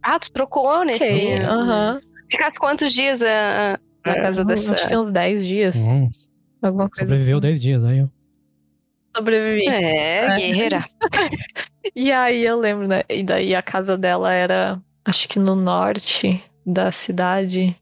[0.00, 1.04] Ah, tu trocou nesse.
[1.04, 1.92] Okay, uhum.
[2.30, 4.74] Ficasse quantos dias uh, na é, casa dessa?
[4.74, 5.76] Acho que uns 10 dias.
[5.76, 6.08] Hum.
[6.62, 7.48] Alguma coisa Sobreviveu assim.
[7.48, 8.08] 10 dias aí, ó.
[9.16, 9.68] Sobrevivi.
[9.68, 10.34] É, é.
[10.36, 10.84] guerreira.
[11.94, 13.02] e aí eu lembro, né?
[13.08, 17.76] E daí a casa dela era, acho que no norte da cidade.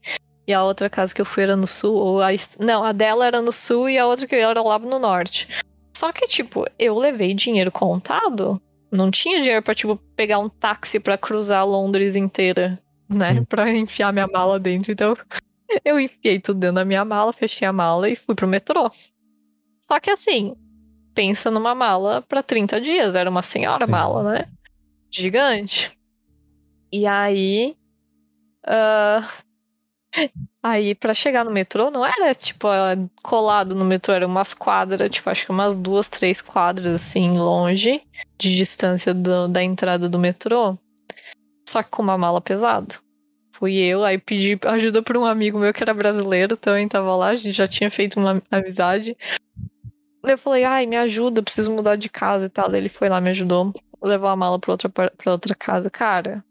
[0.45, 2.29] E a outra casa que eu fui era no sul, ou a,
[2.59, 5.47] não, a dela era no sul e a outra que eu era lá no norte.
[5.95, 8.61] Só que, tipo, eu levei dinheiro contado.
[8.91, 12.77] Não tinha dinheiro pra, tipo, pegar um táxi para cruzar Londres inteira,
[13.07, 13.35] né?
[13.35, 13.45] Sim.
[13.45, 14.91] Pra enfiar minha mala dentro.
[14.91, 15.15] Então,
[15.85, 18.91] eu enfiei tudo dentro da minha mala, fechei a mala e fui pro metrô.
[19.79, 20.55] Só que assim,
[21.13, 23.15] pensa numa mala para 30 dias.
[23.15, 23.91] Era uma senhora Sim.
[23.91, 24.45] mala, né?
[25.09, 25.97] Gigante.
[26.91, 27.75] E aí.
[28.65, 29.25] Uh,
[30.61, 32.67] Aí, para chegar no metrô, não era, tipo,
[33.23, 38.01] colado no metrô, era umas quadras, tipo, acho que umas duas, três quadras, assim, longe,
[38.37, 40.77] de distância do, da entrada do metrô.
[41.67, 42.95] Só que com uma mala pesada.
[43.51, 47.29] Fui eu, aí pedi ajuda pra um amigo meu que era brasileiro, também tava lá,
[47.29, 49.15] a gente já tinha feito uma amizade.
[50.23, 52.73] Eu falei, ai, me ajuda, preciso mudar de casa e tal.
[52.73, 55.89] Ele foi lá, me ajudou, levou a mala pra outra, pra outra casa.
[55.89, 56.43] Cara,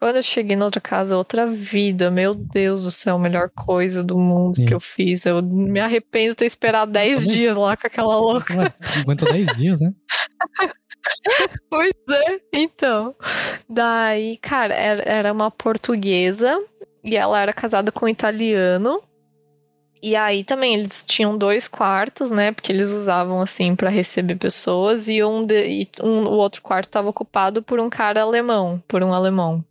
[0.00, 4.18] quando eu cheguei na outra casa, outra vida, meu Deus do céu, melhor coisa do
[4.18, 4.64] mundo Sim.
[4.64, 5.26] que eu fiz.
[5.26, 8.74] Eu me arrependo de ter esperado 10 dias lá com aquela louca.
[9.02, 9.92] Aguentou 10 dias, né?
[11.68, 12.40] pois é.
[12.54, 13.14] Então,
[13.68, 16.58] daí, cara, era uma portuguesa
[17.04, 19.02] e ela era casada com um italiano.
[20.02, 22.52] E aí também eles tinham dois quartos, né?
[22.52, 26.86] Porque eles usavam assim para receber pessoas e um, de, e um o outro quarto
[26.86, 29.62] estava ocupado por um cara alemão, por um alemão.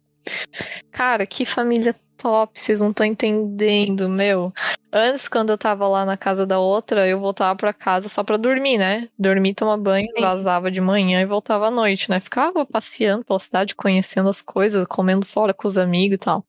[0.92, 4.52] Cara, que família top, vocês não estão entendendo, meu.
[4.92, 8.38] Antes, quando eu tava lá na casa da outra, eu voltava pra casa só pra
[8.38, 9.08] dormir, né?
[9.18, 10.22] Dormir, tomar banho, Sim.
[10.22, 12.20] vazava de manhã e voltava à noite, né?
[12.20, 16.46] Ficava passeando pela cidade, conhecendo as coisas, comendo fora com os amigos e tal.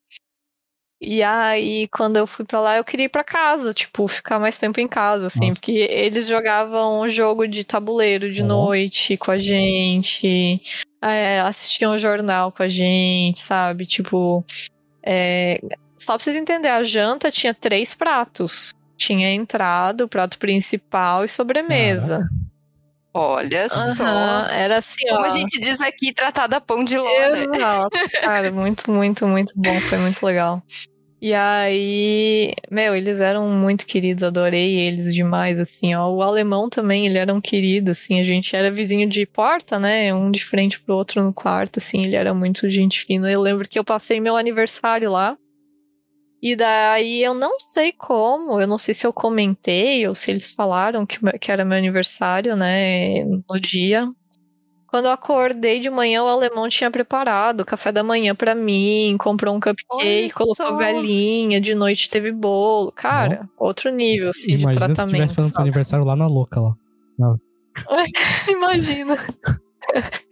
[1.03, 4.57] E aí, quando eu fui pra lá, eu queria ir pra casa, tipo, ficar mais
[4.59, 5.53] tempo em casa, assim, Nossa.
[5.53, 8.47] porque eles jogavam um jogo de tabuleiro de uhum.
[8.47, 10.61] noite com a gente,
[11.01, 13.85] é, assistiam o jornal com a gente, sabe?
[13.85, 14.45] Tipo,
[15.03, 15.59] é,
[15.97, 18.73] só pra vocês entenderem, a janta tinha três pratos.
[18.97, 22.29] Tinha entrada, o prato principal e sobremesa.
[23.13, 24.45] Olha uhum, só.
[24.49, 25.25] Era assim, Como ó.
[25.25, 27.37] a gente diz aqui, tratada pão de lona.
[27.37, 27.89] Exato.
[28.21, 29.79] Cara, muito, muito, muito bom.
[29.81, 30.63] Foi muito legal.
[31.23, 36.09] E aí, meu, eles eram muito queridos, adorei eles demais, assim, ó.
[36.09, 40.11] O alemão também, ele era um querido, assim, a gente era vizinho de porta, né?
[40.15, 43.31] Um de frente pro outro no quarto, assim, ele era muito gente fina.
[43.31, 45.37] Eu lembro que eu passei meu aniversário lá.
[46.41, 50.51] E daí eu não sei como, eu não sei se eu comentei ou se eles
[50.51, 54.11] falaram que, que era meu aniversário, né, no dia.
[54.91, 59.15] Quando eu acordei de manhã, o alemão tinha preparado o café da manhã para mim,
[59.17, 60.75] comprou um cupcake, colocou só.
[60.75, 62.91] velhinha, de noite teve bolo.
[62.91, 65.11] Cara, outro nível, assim, Imagina de tratamento.
[65.11, 66.75] Se tivesse fazendo aniversário lá na louca lá.
[68.51, 69.17] Imagina.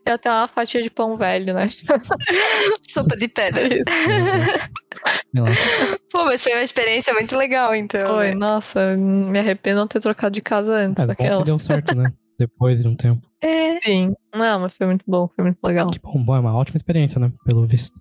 [0.06, 1.70] Eu tenho uma fatia de pão velho, né?
[2.84, 3.62] Sopa de pedra.
[6.12, 8.16] Pô, mas foi uma experiência muito legal, então.
[8.16, 8.36] Foi, né?
[8.36, 11.02] nossa, me arrependo de não ter trocado de casa antes.
[11.02, 11.46] É, daquela.
[11.46, 12.12] deu certo, né?
[12.40, 13.28] Depois de um tempo.
[13.42, 13.82] É.
[13.82, 14.16] Sim.
[14.34, 15.92] Não, mas foi muito bom, foi muito legal.
[15.92, 17.30] Que bom, bom é uma ótima experiência, né?
[17.44, 18.00] Pelo visto.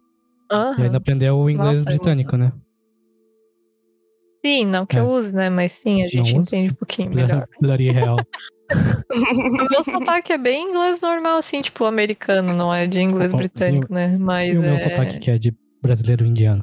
[0.51, 0.79] Uhum.
[0.79, 2.55] E ainda aprendeu o inglês nossa, é britânico, é muito...
[2.55, 2.61] né?
[4.47, 5.01] Sim, não que é.
[5.01, 5.51] eu use, né?
[5.51, 6.73] Mas sim, a gente não entende usa?
[6.73, 7.49] um pouquinho melhor.
[7.61, 8.17] Daria real.
[9.11, 13.93] o meu sotaque é bem inglês normal, assim, tipo, americano, não é de inglês britânico,
[13.93, 14.17] né?
[14.19, 14.55] Mas.
[14.55, 14.79] E o meu é...
[14.79, 16.63] sotaque que é de brasileiro indiano.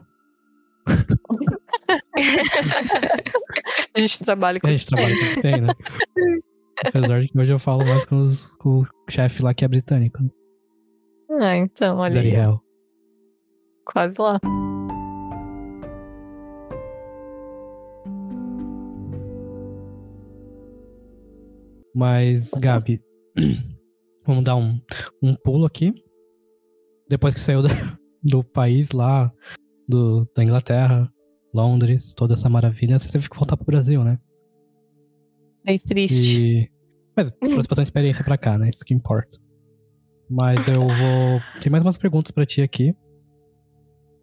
[3.93, 5.67] a gente trabalha com A gente trabalha com o que tem, né?
[6.83, 9.67] Apesar de que hoje eu falo mais com, os, com o chefe lá que é
[9.67, 10.19] britânico.
[11.39, 12.21] Ah, então, olha.
[12.21, 12.61] Very hell.
[13.85, 14.39] Quase lá.
[21.93, 23.01] Mas, Gabi,
[24.27, 24.79] vamos dar um,
[25.21, 25.93] um pulo aqui.
[27.07, 27.69] Depois que saiu da,
[28.21, 29.31] do país lá,
[29.87, 31.09] do, da Inglaterra,
[31.53, 34.19] Londres, toda essa maravilha, você teve que voltar pro Brasil, né?
[35.65, 36.41] É triste.
[36.41, 36.71] E...
[37.15, 38.69] Mas trouxe bastante experiência pra cá, né?
[38.73, 39.39] Isso que importa.
[40.29, 41.41] Mas eu vou.
[41.61, 42.95] Tem mais umas perguntas pra ti aqui.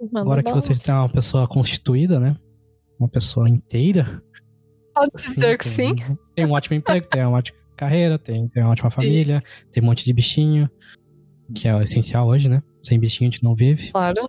[0.00, 2.36] Manda Agora que você é uma pessoa constituída, né?
[2.98, 4.22] Uma pessoa inteira.
[4.94, 5.94] Pode assim, dizer que sim.
[6.34, 9.66] Tem um ótimo emprego, tem uma ótima carreira, tem, tem uma ótima família, Sim.
[9.72, 10.70] tem um monte de bichinho,
[11.54, 12.62] que é o essencial hoje, né?
[12.82, 13.90] Sem bichinho a gente não vive.
[13.90, 14.28] Claro.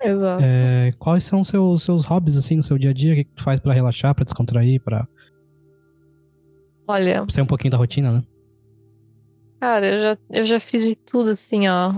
[0.00, 0.42] Exato.
[0.42, 3.12] É, quais são os seus, seus hobbies, assim, no seu dia a dia?
[3.12, 5.06] O que, tu faz para relaxar, para descontrair, para
[6.92, 7.24] Olha.
[7.30, 8.22] Sair um pouquinho da rotina, né?
[9.58, 11.94] Cara, eu já, eu já fiz de tudo, assim, ó.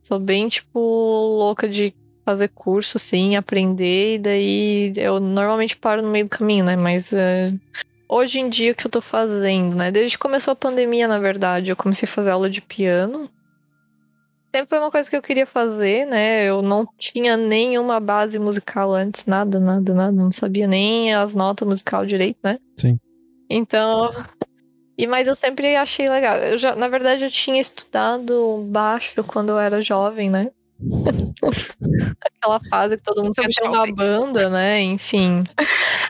[0.00, 6.10] Sou bem, tipo, louca de fazer curso, assim, aprender, e daí eu normalmente paro no
[6.10, 6.76] meio do caminho, né?
[6.76, 7.52] Mas é,
[8.08, 9.90] hoje em dia o que eu tô fazendo, né?
[9.90, 13.28] Desde que começou a pandemia, na verdade, eu comecei a fazer aula de piano.
[14.54, 16.44] Sempre foi uma coisa que eu queria fazer, né?
[16.44, 20.12] Eu não tinha nenhuma base musical antes, nada, nada, nada.
[20.12, 22.58] Não sabia nem as notas musical direito, né?
[22.78, 22.98] Sim.
[23.48, 24.12] Então.
[24.96, 26.36] E, mas eu sempre achei legal.
[26.36, 30.50] Eu já, na verdade, eu tinha estudado baixo quando eu era jovem, né?
[32.20, 34.80] Aquela fase que todo mundo quer ter uma banda, né?
[34.80, 35.44] Enfim.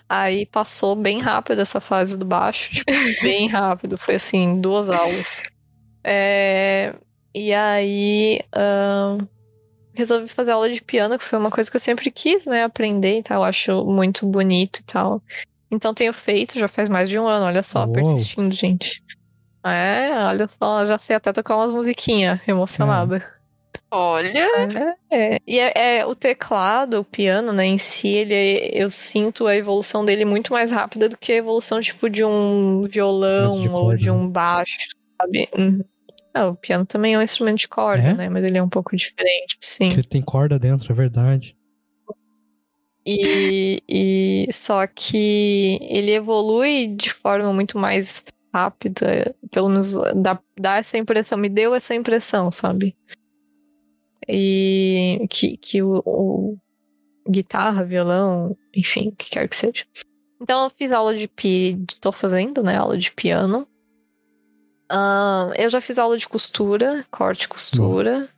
[0.09, 2.91] Aí passou bem rápido essa fase do baixo, tipo,
[3.23, 3.97] bem rápido.
[3.97, 5.45] Foi assim, duas aulas.
[6.05, 6.95] É...
[7.35, 8.41] E aí.
[8.55, 9.27] Uh...
[9.95, 12.65] Resolvi fazer aula de piano, que foi uma coisa que eu sempre quis, né?
[12.65, 13.43] Aprender e tal.
[13.43, 15.23] Eu acho muito bonito e tal.
[15.73, 17.93] Então tenho feito, já faz mais de um ano, olha só, Uou.
[17.95, 19.03] persistindo, gente.
[19.65, 23.17] É, olha só, já sei até tocar umas musiquinhas, emocionada.
[23.17, 23.43] É.
[23.91, 24.97] Olha!
[25.11, 25.39] É, é.
[25.47, 30.05] E é, é, o teclado, o piano, né, em si, ele, eu sinto a evolução
[30.05, 34.11] dele muito mais rápida do que a evolução, tipo, de um violão de ou de
[34.11, 34.89] um baixo,
[35.21, 35.49] sabe?
[35.57, 35.83] Uhum.
[36.35, 38.15] É, o piano também é um instrumento de corda, é?
[38.15, 39.89] né, mas ele é um pouco diferente, sim.
[39.89, 41.57] Porque ele tem corda dentro, é verdade.
[43.05, 48.25] E, e só que ele evolui de forma muito mais
[48.55, 52.95] rápida, pelo menos dá, dá essa impressão, me deu essa impressão, sabe?
[54.29, 56.59] e que, que o, o,
[57.29, 59.85] guitarra, violão, enfim, o que quer que seja.
[60.41, 63.67] Então eu fiz aula de pi, tô fazendo, né, aula de piano.
[64.91, 68.29] Uh, eu já fiz aula de costura, corte e costura.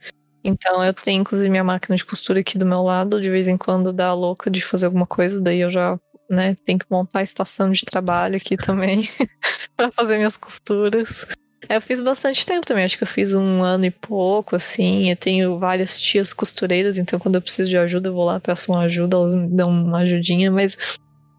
[0.45, 3.57] Então eu tenho inclusive minha máquina de costura aqui do meu lado, de vez em
[3.57, 7.23] quando dá louca de fazer alguma coisa, daí eu já, né, tenho que montar a
[7.23, 9.09] estação de trabalho aqui também
[9.77, 11.27] para fazer minhas costuras.
[11.67, 15.11] É, eu fiz bastante tempo também, acho que eu fiz um ano e pouco, assim.
[15.11, 18.71] Eu tenho várias tias costureiras, então quando eu preciso de ajuda, eu vou lá, peço
[18.71, 20.77] uma ajuda, elas me dão uma ajudinha, mas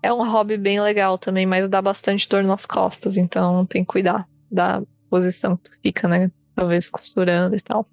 [0.02, 3.88] é um hobby bem legal também, mas dá bastante dor nas costas, então tem que
[3.88, 6.28] cuidar da posição que tu fica, né?
[6.56, 7.88] Talvez costurando e tal.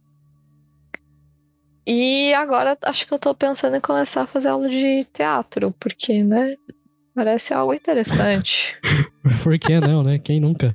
[1.87, 6.23] E agora acho que eu tô pensando em começar a fazer aula de teatro, porque,
[6.23, 6.55] né?
[7.15, 8.79] Parece algo interessante.
[9.43, 10.19] Por que não, né?
[10.19, 10.75] Quem nunca?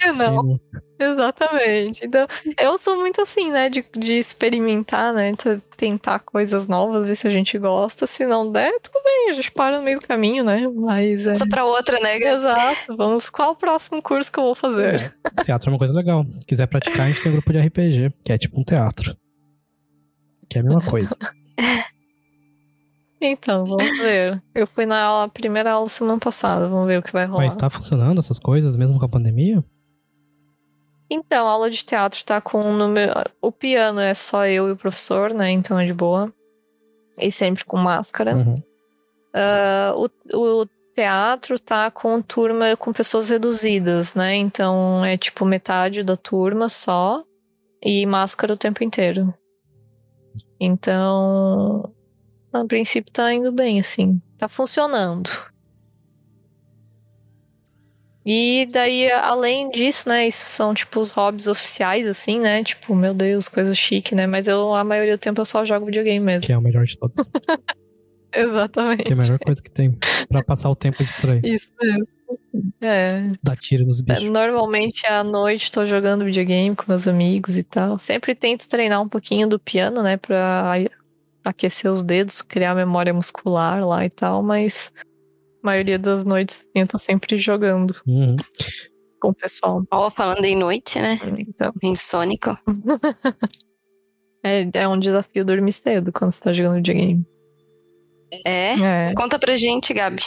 [0.00, 0.58] que não?
[0.98, 2.04] Exatamente.
[2.04, 2.26] Então,
[2.58, 5.32] eu sou muito assim, né, de, de experimentar, né,
[5.76, 8.06] tentar coisas novas, ver se a gente gosta.
[8.06, 10.68] Se não der, tudo bem, a gente para no meio do caminho, né?
[10.68, 11.26] Mas.
[11.26, 11.34] É...
[11.34, 12.18] Só pra outra, né?
[12.18, 12.96] Exato.
[12.96, 13.30] Vamos.
[13.30, 15.12] Qual o próximo curso que eu vou fazer?
[15.38, 15.44] É.
[15.44, 16.26] Teatro é uma coisa legal.
[16.38, 19.16] Se quiser praticar, a gente tem um grupo de RPG, que é tipo um teatro.
[20.50, 21.16] Que é a mesma coisa.
[23.22, 24.42] Então, vamos ver.
[24.54, 27.44] Eu fui na aula, primeira aula semana passada, vamos ver o que vai rolar.
[27.44, 29.62] Mas tá funcionando essas coisas mesmo com a pandemia?
[31.10, 33.12] Então, a aula de teatro tá com o número.
[33.42, 35.50] O piano é só eu e o professor, né?
[35.50, 36.32] Então é de boa.
[37.18, 38.36] E sempre com máscara.
[38.36, 38.54] Uhum.
[39.34, 44.34] Uh, o, o teatro tá com turma com pessoas reduzidas, né?
[44.36, 47.22] Então é tipo metade da turma só
[47.82, 49.34] e máscara o tempo inteiro.
[50.60, 51.90] Então,
[52.52, 54.20] a princípio tá indo bem, assim.
[54.36, 55.30] Tá funcionando.
[58.24, 62.62] E daí, além disso, né, isso são, tipo, os hobbies oficiais, assim, né?
[62.62, 64.26] Tipo, meu Deus, coisa chique, né?
[64.26, 66.46] Mas eu, a maioria do tempo, eu só jogo videogame mesmo.
[66.46, 67.16] Que é o melhor de todos.
[68.32, 69.04] Exatamente.
[69.04, 69.98] Que é a melhor coisa que tem
[70.28, 71.40] pra passar o tempo distrair.
[71.44, 72.19] Isso mesmo.
[72.80, 73.28] É.
[73.42, 74.24] Dar tiro nos bichos.
[74.24, 77.98] Normalmente à noite tô jogando videogame com meus amigos e tal.
[77.98, 80.76] Sempre tento treinar um pouquinho do piano, né, pra
[81.44, 84.92] aquecer os dedos, criar memória muscular lá e tal, mas
[85.62, 88.36] a maioria das noites eu tô sempre jogando uhum.
[89.20, 89.82] com o pessoal.
[89.90, 91.18] Ó, oh, falando em noite, né?
[91.38, 91.72] Então.
[91.82, 92.56] Insônico.
[94.42, 97.26] é, é um desafio dormir cedo quando você tá jogando videogame.
[98.46, 99.08] É?
[99.10, 99.14] é?
[99.14, 100.22] Conta pra gente, Gabi.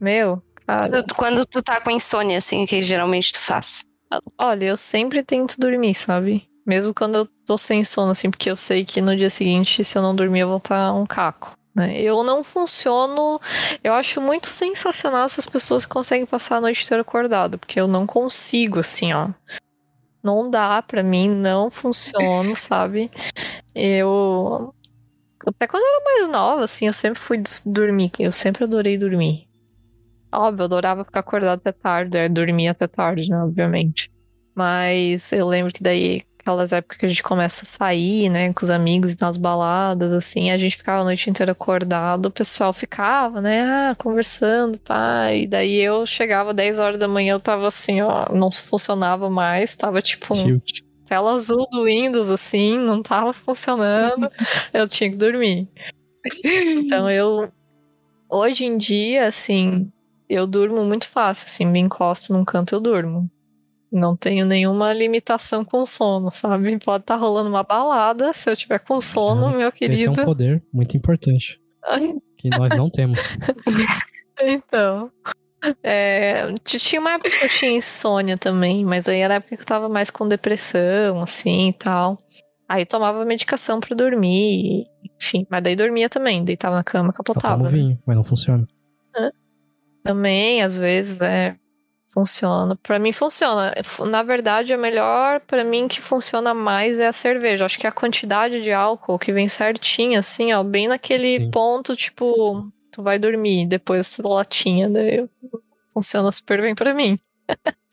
[0.00, 1.04] Meu, cara.
[1.16, 3.84] Quando, tu tá com insônia, assim, que geralmente tu faz?
[4.38, 6.48] Olha, eu sempre tento dormir, sabe?
[6.66, 9.98] Mesmo quando eu tô sem sono, assim, porque eu sei que no dia seguinte, se
[9.98, 11.50] eu não dormir, eu vou estar tá um caco.
[11.74, 12.00] Né?
[12.00, 13.40] Eu não funciono.
[13.82, 17.88] Eu acho muito sensacional essas pessoas que conseguem passar a noite inteira acordado, porque eu
[17.88, 19.30] não consigo, assim, ó.
[20.22, 23.10] Não dá pra mim, não funciona, sabe?
[23.74, 24.72] Eu.
[25.46, 29.46] Até quando eu era mais nova, assim, eu sempre fui dormir, eu sempre adorei dormir.
[30.36, 34.10] Óbvio, eu adorava ficar acordado até tarde, é, dormir até tarde, né, obviamente.
[34.54, 38.64] Mas eu lembro que daí, aquelas épocas que a gente começa a sair, né, com
[38.64, 42.72] os amigos e nas baladas, assim, a gente ficava a noite inteira acordado, o pessoal
[42.72, 45.42] ficava, né, ah, conversando, pai.
[45.42, 49.74] E daí eu chegava 10 horas da manhã, eu tava assim, ó, não funcionava mais,
[49.74, 50.60] tava tipo um
[51.06, 54.28] tela azul do Windows, assim, não tava funcionando,
[54.72, 55.68] eu tinha que dormir.
[56.44, 57.52] Então eu,
[58.30, 59.90] hoje em dia, assim,
[60.28, 63.30] eu durmo muito fácil, assim, me encosto num canto eu durmo.
[63.92, 66.78] Não tenho nenhuma limitação com sono, sabe?
[66.84, 70.12] Pode estar tá rolando uma balada, se eu tiver com sono, meu querido.
[70.12, 71.60] Esse é um poder muito importante.
[72.36, 73.20] que nós não temos.
[74.40, 75.10] então.
[75.82, 79.62] É, tinha uma época que eu tinha insônia também, mas aí era a época que
[79.62, 82.18] eu tava mais com depressão, assim e tal.
[82.68, 84.86] Aí tomava medicação para dormir,
[85.20, 85.46] enfim.
[85.48, 87.54] Mas daí dormia também, deitava na cama, capotava.
[87.54, 88.66] Eu tomo vinho, mas não funciona.
[90.04, 91.56] Também, às vezes, é.
[92.14, 92.76] Funciona.
[92.80, 93.74] Para mim funciona.
[94.08, 97.64] Na verdade, a melhor para mim que funciona mais é a cerveja.
[97.64, 101.50] Acho que a quantidade de álcool que vem certinha, assim, ó, bem naquele Sim.
[101.50, 105.28] ponto, tipo, tu vai dormir depois da latinha, daí
[105.92, 107.18] funciona super bem para mim.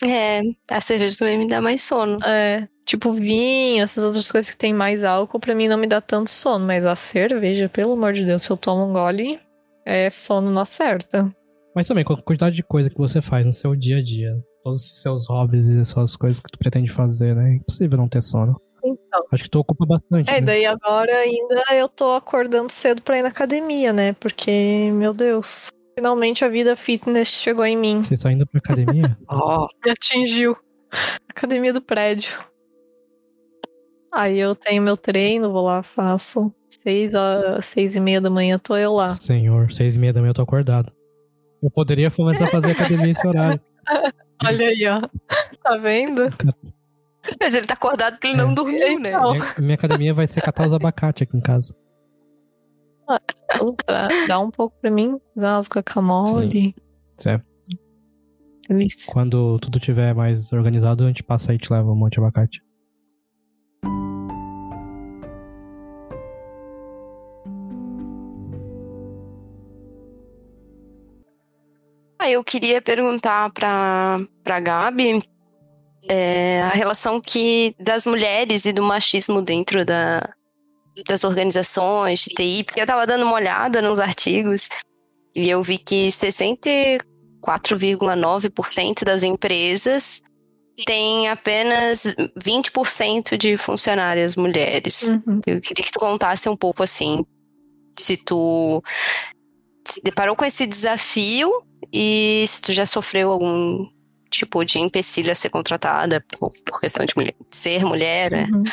[0.06, 2.20] é, a cerveja também me dá mais sono.
[2.24, 6.00] É, tipo vinho, essas outras coisas que tem mais álcool, para mim não me dá
[6.00, 9.40] tanto sono, mas a cerveja, pelo amor de Deus, se eu tomo um gole,
[9.84, 11.36] é sono na certa.
[11.76, 14.36] Mas também, com a quantidade de coisa que você faz no seu dia a dia,
[14.64, 17.52] todos os seus hobbies e as suas coisas que tu pretende fazer, né?
[17.52, 18.60] É impossível não ter sono.
[18.84, 19.26] Então.
[19.32, 20.30] Acho que tu ocupa bastante.
[20.30, 20.42] É, né?
[20.42, 24.14] daí agora ainda eu tô acordando cedo pra ir na academia, né?
[24.14, 28.04] Porque, meu Deus, finalmente a vida fitness chegou em mim.
[28.04, 29.18] Você só indo pra academia?
[29.30, 30.58] Ó, oh, me atingiu.
[31.30, 32.38] Academia do prédio.
[34.14, 36.54] Aí eu tenho meu treino, vou lá, faço.
[36.68, 39.14] Seis, a, seis e meia da manhã tô eu lá.
[39.14, 40.92] Senhor, seis e meia da manhã eu tô acordado.
[41.62, 43.62] Eu poderia começar a fazer academia nesse horário.
[44.46, 45.02] Olha aí, ó.
[45.62, 46.24] Tá vendo?
[47.40, 48.56] Mas ele tá acordado porque ele não é.
[48.56, 49.12] dormiu, né?
[49.12, 51.76] Minha, minha, academia vai ser catar os abacate aqui em casa.
[54.28, 56.76] Dá um pouco pra mim, fazer umas guacamole.
[57.18, 57.46] Certo.
[59.12, 62.20] Quando tudo tiver mais organizado, a gente passa aí e te leva um monte de
[62.20, 62.62] abacate.
[72.22, 75.24] Ah, eu queria perguntar para para Gabi
[76.08, 80.32] é, a relação que das mulheres e do machismo dentro da,
[81.08, 84.70] das organizações de TI, porque eu estava dando uma olhada nos artigos
[85.34, 90.22] e eu vi que 64,9% das empresas
[90.86, 92.04] têm apenas
[92.40, 95.02] 20% de funcionárias mulheres.
[95.02, 95.42] Uhum.
[95.48, 97.26] Eu queria que tu contasse um pouco assim,
[97.98, 98.84] se tu
[99.88, 101.52] se deparou com esse desafio
[101.92, 103.88] e se tu já sofreu algum
[104.30, 108.48] tipo de empecilho a ser contratada por, por questão de, mulher, ser mulher, né?
[108.52, 108.64] Uhum.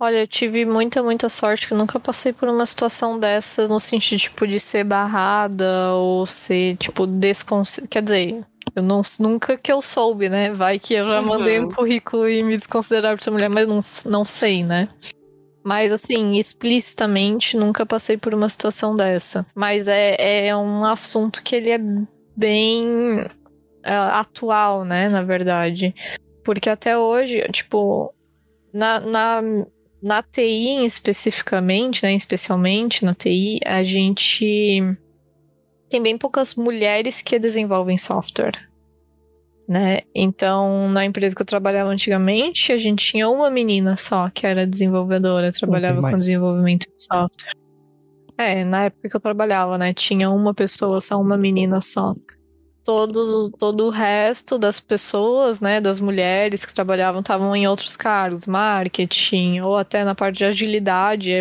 [0.00, 3.78] Olha, eu tive muita, muita sorte que eu nunca passei por uma situação dessa no
[3.78, 7.88] sentido, tipo, de ser barrada ou ser, tipo, desconsiderada.
[7.88, 10.52] Quer dizer, eu não, nunca que eu soube, né?
[10.52, 11.26] Vai que eu já uhum.
[11.26, 13.80] mandei um currículo e me desconsiderar por ser mulher, mas não,
[14.10, 14.88] não sei, né?
[15.64, 19.46] Mas, assim, explicitamente, nunca passei por uma situação dessa.
[19.54, 21.78] Mas é, é um assunto que ele é
[22.36, 25.94] bem uh, atual, né, na verdade.
[26.44, 28.12] Porque até hoje, tipo,
[28.72, 29.42] na, na,
[30.02, 34.82] na TI especificamente, né, especialmente na TI, a gente
[35.88, 38.68] tem bem poucas mulheres que desenvolvem software.
[39.68, 40.00] Né?
[40.14, 44.66] Então, na empresa que eu trabalhava antigamente, a gente tinha uma menina só que era
[44.66, 47.61] desenvolvedora, trabalhava com desenvolvimento de software.
[48.38, 49.92] É, na época que eu trabalhava, né?
[49.92, 52.14] Tinha uma pessoa, só uma menina só.
[52.84, 58.44] Todos, todo o resto das pessoas, né, das mulheres que trabalhavam, estavam em outros cargos,
[58.44, 61.32] marketing, ou até na parte de agilidade.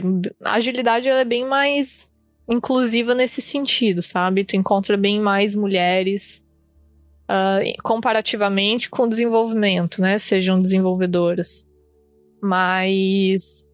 [0.43, 2.11] A agilidade ela é bem mais
[2.47, 4.43] inclusiva nesse sentido, sabe?
[4.43, 6.45] Tu encontra bem mais mulheres
[7.23, 10.19] uh, comparativamente com o desenvolvimento, né?
[10.19, 11.65] Sejam desenvolvedoras.
[12.41, 13.70] Mas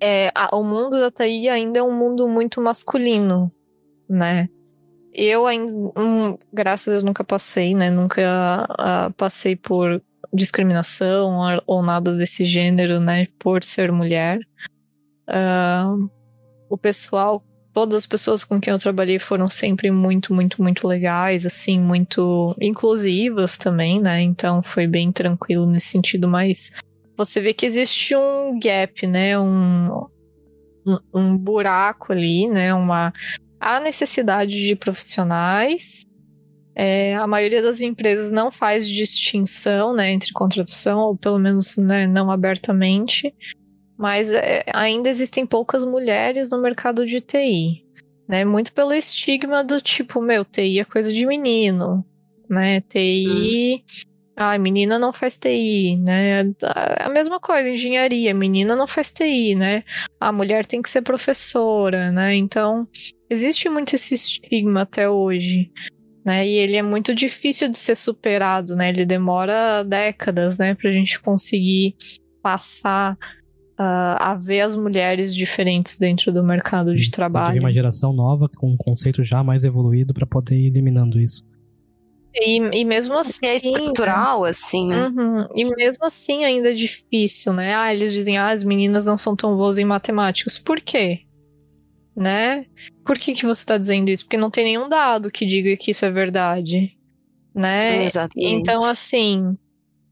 [0.00, 3.52] é, a, o mundo da TI ainda é um mundo muito masculino,
[4.08, 4.48] né?
[5.12, 7.90] Eu ainda, um, graças a Deus, nunca passei, né?
[7.90, 10.00] Nunca uh, passei por
[10.32, 13.26] discriminação ou, ou, nada desse gênero, né?
[13.38, 14.38] Por ser mulher.
[15.28, 16.08] Uh,
[16.68, 17.42] o pessoal,
[17.72, 22.54] todas as pessoas com quem eu trabalhei foram sempre muito, muito, muito legais, assim, muito
[22.60, 24.20] inclusivas também, né?
[24.20, 26.72] Então foi bem tranquilo nesse sentido, mas
[27.18, 29.36] você vê que existe um gap, né?
[29.36, 30.06] Um,
[31.12, 32.72] um, buraco ali, né?
[32.72, 33.12] Uma
[33.58, 36.06] a necessidade de profissionais.
[36.76, 42.06] É, a maioria das empresas não faz distinção né, entre contratação, ou pelo menos né,
[42.06, 43.34] não abertamente,
[43.96, 47.84] mas é, ainda existem poucas mulheres no mercado de TI.
[48.28, 52.06] Né, muito pelo estigma do tipo, meu, TI é coisa de menino,
[52.48, 52.80] né?
[52.82, 54.08] TI hum.
[54.40, 56.42] Ah, menina não faz TI, né?
[57.00, 59.82] A mesma coisa, engenharia, menina não faz TI, né?
[60.20, 62.36] A mulher tem que ser professora, né?
[62.36, 62.86] Então,
[63.28, 65.72] existe muito esse estigma até hoje,
[66.24, 66.46] né?
[66.46, 68.90] E ele é muito difícil de ser superado, né?
[68.90, 71.96] Ele demora décadas, né, pra gente conseguir
[72.40, 77.54] passar uh, a ver as mulheres diferentes dentro do mercado de trabalho.
[77.54, 81.42] Tem uma geração nova com um conceito já mais evoluído para poder ir eliminando isso.
[82.40, 83.46] E, e mesmo assim.
[83.46, 84.50] É estrutural, né?
[84.50, 84.92] assim.
[84.92, 85.48] Uhum.
[85.54, 87.74] E mesmo assim ainda é difícil, né?
[87.74, 90.58] Ah, eles dizem, ah, as meninas não são tão boas em matemáticos.
[90.58, 91.20] Por quê?
[92.14, 92.66] Né?
[93.04, 94.24] Por que, que você está dizendo isso?
[94.24, 96.96] Porque não tem nenhum dado que diga que isso é verdade.
[97.54, 98.04] Né?
[98.04, 98.52] Exatamente.
[98.52, 99.56] Então, assim,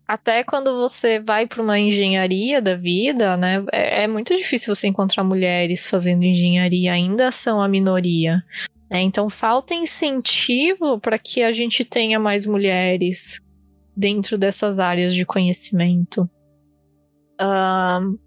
[0.07, 3.65] até quando você vai para uma engenharia da vida, né?
[3.73, 8.43] É, é, muito difícil você encontrar mulheres fazendo engenharia, ainda são a minoria.
[8.91, 9.01] Né?
[9.03, 13.41] Então falta incentivo para que a gente tenha mais mulheres
[13.97, 16.29] dentro dessas áreas de conhecimento.
[17.41, 18.19] Uh,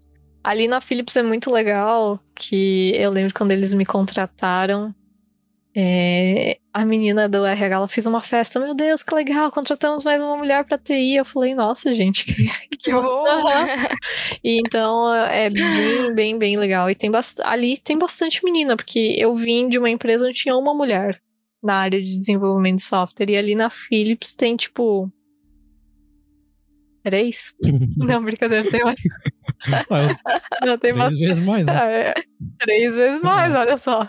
[0.42, 4.94] ali na Philips é muito legal que eu lembro quando eles me contrataram,
[5.74, 10.20] é, a menina do RH ela fez uma festa, meu Deus, que legal, contratamos mais
[10.20, 11.16] uma mulher para TI.
[11.16, 12.34] Eu falei, nossa, gente, que,
[12.76, 13.24] que bom.
[14.42, 16.90] e então é bem, bem, bem legal.
[16.90, 17.10] E tem
[17.44, 21.20] ali tem bastante menina, porque eu vim de uma empresa onde tinha uma mulher
[21.62, 23.30] na área de desenvolvimento de software.
[23.30, 25.10] E ali na Philips tem tipo.
[27.02, 27.54] Três?
[27.96, 29.00] Não, brincadeira, tem mais.
[30.64, 32.02] Não, tem três vezes mais, né?
[32.02, 32.14] É,
[32.58, 34.06] três vezes mais, olha só.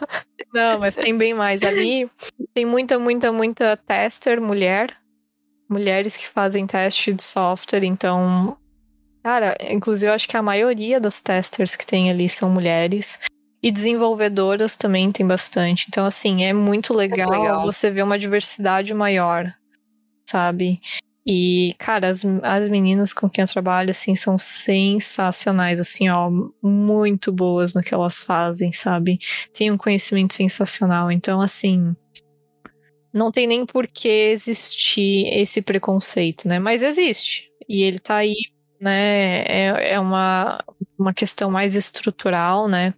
[0.54, 1.64] Não, mas tem bem mais.
[1.64, 2.10] Ali
[2.54, 4.89] tem muita, muita, muita tester mulher.
[5.70, 8.58] Mulheres que fazem teste de software, então.
[9.24, 13.20] Cara, inclusive eu acho que a maioria das testers que tem ali são mulheres.
[13.64, 15.86] E desenvolvedoras também tem bastante.
[15.88, 17.62] Então, assim, é muito legal, é legal.
[17.62, 19.54] você ver uma diversidade maior,
[20.26, 20.82] sabe?
[21.26, 26.32] E, cara, as, as meninas com quem eu trabalho, assim, são sensacionais, assim, ó,
[26.64, 29.20] muito boas no que elas fazem, sabe?
[29.54, 31.12] Tem um conhecimento sensacional.
[31.12, 31.94] Então, assim,
[33.14, 36.60] não tem nem por que existir esse preconceito, né?
[36.60, 37.50] Mas existe.
[37.68, 38.36] E ele tá aí,
[38.80, 39.42] né?
[39.44, 40.64] É, é uma,
[40.98, 42.94] uma questão mais estrutural, né?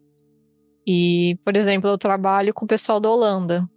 [0.87, 3.67] E, por exemplo, eu trabalho com o pessoal da Holanda.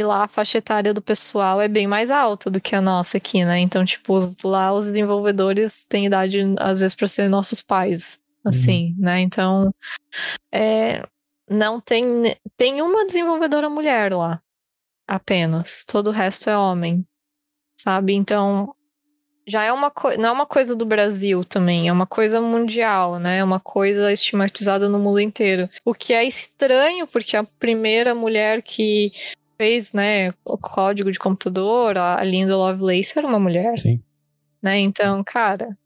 [0.00, 3.18] E lá a faixa etária do pessoal é bem mais alta do que a nossa
[3.18, 3.58] aqui, né?
[3.58, 9.04] Então, tipo, lá os desenvolvedores têm idade, às vezes, para ser nossos pais, assim, uhum.
[9.04, 9.20] né?
[9.20, 9.70] Então,
[10.50, 11.06] é,
[11.50, 12.34] não tem.
[12.56, 14.40] Tem uma desenvolvedora mulher lá,
[15.06, 15.84] apenas.
[15.86, 17.06] Todo o resto é homem,
[17.78, 18.14] sabe?
[18.14, 18.74] Então,
[19.46, 20.16] já é uma coisa.
[20.16, 23.36] Não é uma coisa do Brasil também, é uma coisa mundial, né?
[23.36, 25.68] É uma coisa estigmatizada no mundo inteiro.
[25.84, 29.12] O que é estranho, porque a primeira mulher que
[29.60, 33.78] fez, né, o código de computador, a Linda Lovelace era uma mulher.
[33.78, 34.02] Sim.
[34.62, 34.78] Né?
[34.78, 35.76] Então, cara,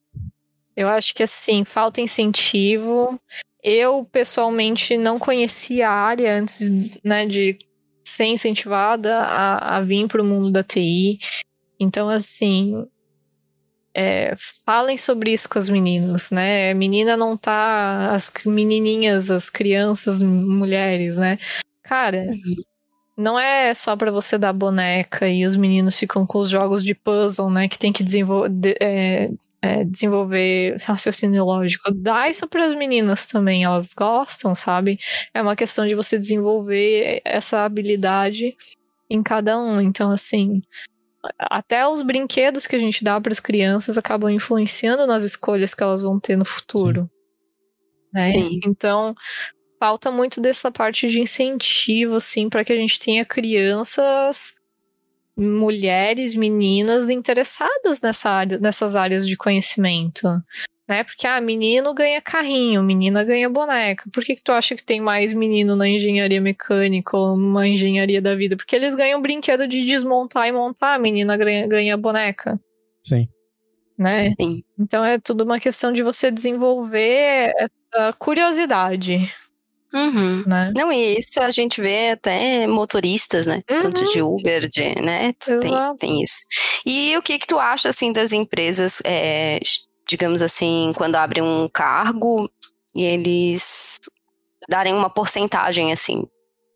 [0.76, 3.20] eu acho que assim, falta incentivo.
[3.60, 6.60] Eu, pessoalmente, não conhecia a área antes,
[7.02, 7.58] né, de
[8.04, 11.18] ser incentivada a, a vir para o mundo da TI.
[11.80, 12.86] Então, assim,
[13.92, 16.72] é, falem sobre isso com as meninas, né?
[16.74, 18.10] Menina não tá.
[18.14, 21.38] As menininhas, as crianças, mulheres, né?
[21.82, 22.62] Cara, uhum.
[23.16, 26.94] Não é só para você dar boneca e os meninos ficam com os jogos de
[26.94, 27.68] puzzle, né?
[27.68, 28.76] Que tem que desenvolver.
[28.80, 29.30] É,
[29.62, 31.90] é, desenvolver raciocínio lógico.
[31.90, 34.98] Dá isso para as meninas também, elas gostam, sabe?
[35.32, 38.54] É uma questão de você desenvolver essa habilidade
[39.08, 39.80] em cada um.
[39.80, 40.60] Então, assim,
[41.38, 45.82] até os brinquedos que a gente dá para as crianças acabam influenciando nas escolhas que
[45.82, 47.10] elas vão ter no futuro.
[48.12, 48.32] Né?
[48.64, 49.14] Então,
[49.84, 54.54] falta muito dessa parte de incentivo, assim, para que a gente tenha crianças,
[55.36, 60.26] mulheres, meninas interessadas nessa área, nessas áreas de conhecimento
[60.88, 61.02] né?
[61.02, 64.04] Porque, ah, menino ganha carrinho, menina ganha boneca.
[64.12, 68.20] Por que, que tu acha que tem mais menino na engenharia mecânica ou numa engenharia
[68.20, 68.56] da vida?
[68.56, 72.60] Porque eles ganham brinquedo de desmontar e montar, a menina ganha, ganha boneca.
[73.02, 73.28] Sim.
[73.96, 74.34] Né?
[74.38, 74.62] Sim.
[74.78, 79.32] Então é tudo uma questão de você desenvolver essa curiosidade.
[79.94, 80.42] Uhum.
[80.46, 80.72] Né?
[80.74, 83.62] Não, e isso a gente vê até motoristas, né?
[83.70, 83.78] Uhum.
[83.78, 85.32] Tanto de Uber, de, né?
[85.34, 86.44] Tem, tem isso.
[86.84, 89.60] E o que que tu acha, assim, das empresas é,
[90.08, 92.50] digamos assim, quando abrem um cargo
[92.94, 93.98] e eles
[94.68, 96.24] darem uma porcentagem assim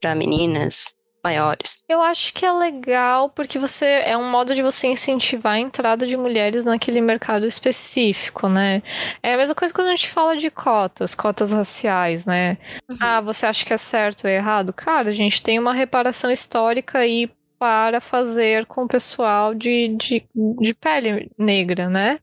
[0.01, 1.83] para meninas maiores.
[1.89, 6.07] Eu acho que é legal porque você é um modo de você incentivar a entrada
[6.07, 8.83] de mulheres naquele mercado específico, né?
[9.23, 12.59] É a mesma coisa quando a gente fala de cotas, cotas raciais, né?
[12.89, 12.97] Uhum.
[13.01, 14.73] Ah, você acha que é certo ou errado?
[14.73, 20.25] Cara, a gente tem uma reparação histórica aí para fazer com o pessoal de, de,
[20.61, 22.21] de pele negra, né?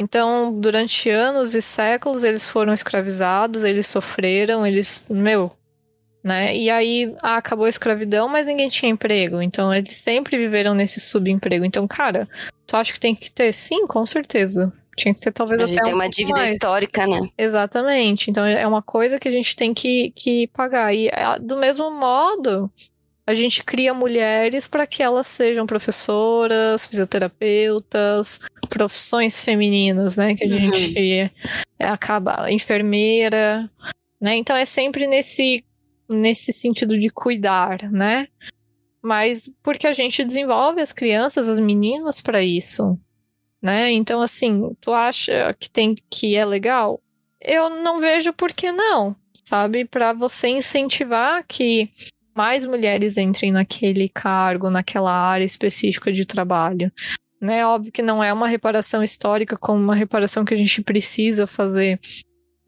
[0.00, 5.04] Então, durante anos e séculos, eles foram escravizados, eles sofreram, eles.
[5.10, 5.52] Meu.
[6.28, 6.54] Né?
[6.54, 9.40] E aí ah, acabou a escravidão, mas ninguém tinha emprego.
[9.40, 11.64] Então, eles sempre viveram nesse subemprego.
[11.64, 12.28] Então, cara,
[12.66, 13.50] tu acha que tem que ter?
[13.54, 14.70] Sim, com certeza.
[14.94, 15.72] Tinha que ter talvez a até.
[15.72, 16.50] Gente tem um uma dívida mais.
[16.50, 17.30] histórica, né?
[17.38, 18.30] Exatamente.
[18.30, 20.94] Então, é uma coisa que a gente tem que, que pagar.
[20.94, 22.70] E ah, do mesmo modo,
[23.26, 30.34] a gente cria mulheres para que elas sejam professoras, fisioterapeutas, profissões femininas, né?
[30.34, 30.74] Que a uhum.
[30.74, 31.32] gente
[31.78, 33.70] acaba enfermeira,
[34.20, 34.36] né?
[34.36, 35.64] Então é sempre nesse
[36.08, 38.28] nesse sentido de cuidar, né?
[39.02, 42.98] Mas porque a gente desenvolve as crianças, as meninas para isso,
[43.62, 43.92] né?
[43.92, 47.00] Então assim, tu acha que tem que é legal?
[47.40, 49.84] Eu não vejo por que não, sabe?
[49.84, 51.90] Para você incentivar que
[52.34, 56.92] mais mulheres entrem naquele cargo, naquela área específica de trabalho.
[57.40, 57.66] Né?
[57.66, 61.98] Óbvio que não é uma reparação histórica como uma reparação que a gente precisa fazer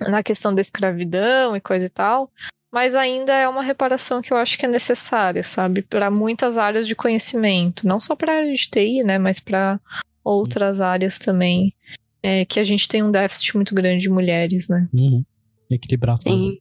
[0.00, 2.32] na questão da escravidão e coisa e tal,
[2.72, 6.86] mas ainda é uma reparação que eu acho que é necessária, sabe, para muitas áreas
[6.86, 9.80] de conhecimento, não só para a área de TI, né, mas para
[10.22, 11.74] outras áreas também,
[12.22, 14.88] é, que a gente tem um déficit muito grande de mulheres, né?
[14.92, 15.24] Uhum.
[15.70, 16.18] Equilibrar.
[16.18, 16.58] Sim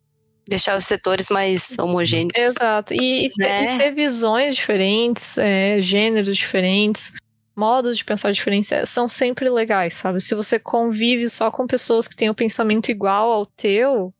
[0.49, 2.34] deixar os setores mais homogêneos.
[2.36, 2.93] Exato.
[2.93, 3.76] E, né?
[3.76, 7.14] e ter visões diferentes, é, gêneros diferentes,
[7.55, 10.20] modos de pensar diferentes é, são sempre legais, sabe?
[10.20, 14.14] Se você convive só com pessoas que têm o um pensamento igual ao teu.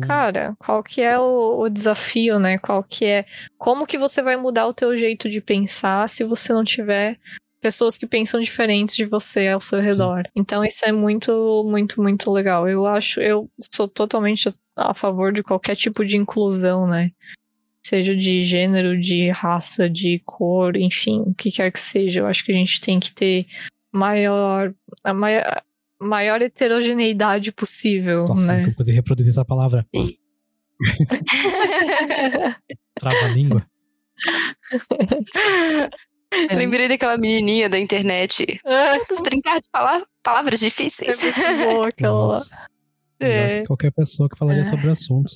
[0.00, 2.58] Cara, qual que é o, o, desafio, né?
[2.58, 3.26] Qual que é
[3.58, 7.18] como que você vai mudar o teu jeito de pensar se você não tiver
[7.62, 10.24] pessoas que pensam diferentes de você ao seu redor.
[10.34, 12.68] Então isso é muito, muito, muito legal.
[12.68, 17.12] Eu acho, eu sou totalmente a favor de qualquer tipo de inclusão, né?
[17.80, 22.20] Seja de gênero, de raça, de cor, enfim, o que quer que seja.
[22.20, 23.46] Eu acho que a gente tem que ter
[23.92, 24.74] maior,
[25.04, 25.62] a maior,
[26.02, 28.64] maior heterogeneidade possível, Nossa, né?
[28.66, 29.86] Eu consegui reproduzir essa palavra.
[32.94, 33.64] Trava a língua.
[36.48, 36.54] É.
[36.54, 38.60] Lembrei daquela menininha da internet.
[38.64, 38.98] É.
[38.98, 41.22] Vamos brincar de falar palavras difíceis.
[41.22, 42.42] É muito boa aquela.
[43.20, 43.64] É.
[43.66, 44.64] Qualquer pessoa que falaria é.
[44.64, 45.32] sobre o assunto.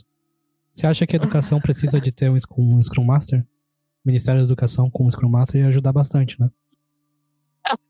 [0.73, 3.41] Você acha que a educação precisa de ter um, um Scrum Master?
[3.41, 6.51] O Ministério da Educação com um Scrum Master ia ajudar bastante, né?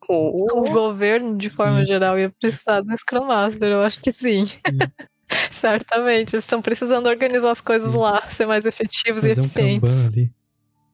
[0.08, 1.86] O governo, de forma sim.
[1.86, 4.46] geral, ia precisar do Scrum Master, eu acho que sim.
[4.46, 4.60] sim.
[5.50, 7.98] Certamente, eles estão precisando organizar as coisas sim.
[7.98, 9.90] lá, ser mais efetivos Fazer e eficientes.
[9.90, 10.32] Um ali.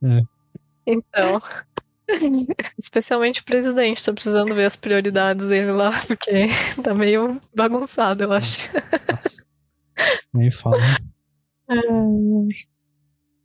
[0.04, 0.20] É.
[0.86, 1.40] Então,
[2.78, 6.48] Especialmente o presidente, tô precisando ver as prioridades dele lá, porque
[6.82, 8.70] tá meio bagunçado, eu acho.
[9.10, 9.44] Nossa.
[10.32, 10.80] Nem fala.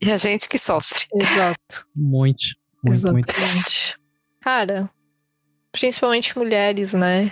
[0.01, 1.05] E a gente que sofre.
[1.13, 1.87] Exato.
[1.95, 2.45] Muito,
[2.83, 3.27] muito, Exatamente.
[3.27, 3.99] muito.
[4.41, 4.89] Cara,
[5.77, 7.31] principalmente mulheres, né?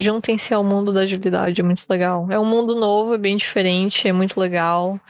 [0.00, 2.26] Juntem-se ao mundo da agilidade, é muito legal.
[2.28, 5.00] É um mundo novo, é bem diferente, é muito legal.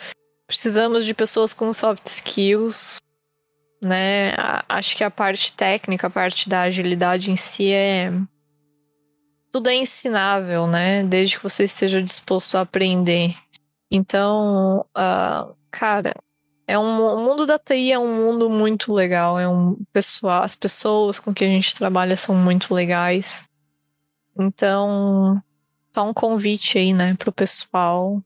[0.47, 3.01] Precisamos de pessoas com soft skills,
[3.83, 4.35] né?
[4.69, 8.13] Acho que a parte técnica, a parte da agilidade em si é
[9.51, 11.05] tudo é ensinável, né?
[11.05, 13.35] Desde que você esteja disposto a aprender.
[13.91, 16.15] Então, uh, cara,
[16.67, 19.39] é um o mundo da TI é um mundo muito legal.
[19.39, 23.45] É um pessoal, as pessoas com que a gente trabalha são muito legais.
[24.39, 25.41] Então,
[25.95, 28.23] só um convite aí, né, pro pessoal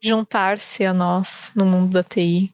[0.00, 2.52] juntar-se a nós no mundo da TI,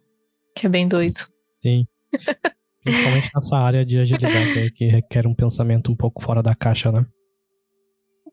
[0.55, 1.21] que é bem doido.
[1.63, 1.87] Sim.
[2.85, 6.93] Principalmente nessa área de agilidade aí, que requer um pensamento um pouco fora da caixa,
[6.93, 7.07] né?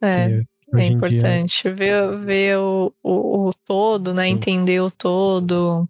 [0.02, 0.42] É.
[0.78, 1.74] É importante dia...
[1.74, 4.26] ver, ver o, o, o todo, né?
[4.26, 4.32] Sim.
[4.32, 5.88] Entender o todo.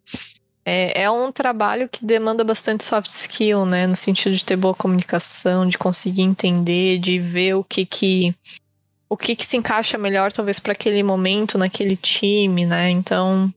[0.66, 3.86] É, é um trabalho que demanda bastante soft skill, né?
[3.86, 8.36] No sentido de ter boa comunicação, de conseguir entender, de ver o que que
[9.08, 12.90] o que que se encaixa melhor, talvez para aquele momento, naquele time, né?
[12.90, 13.54] Então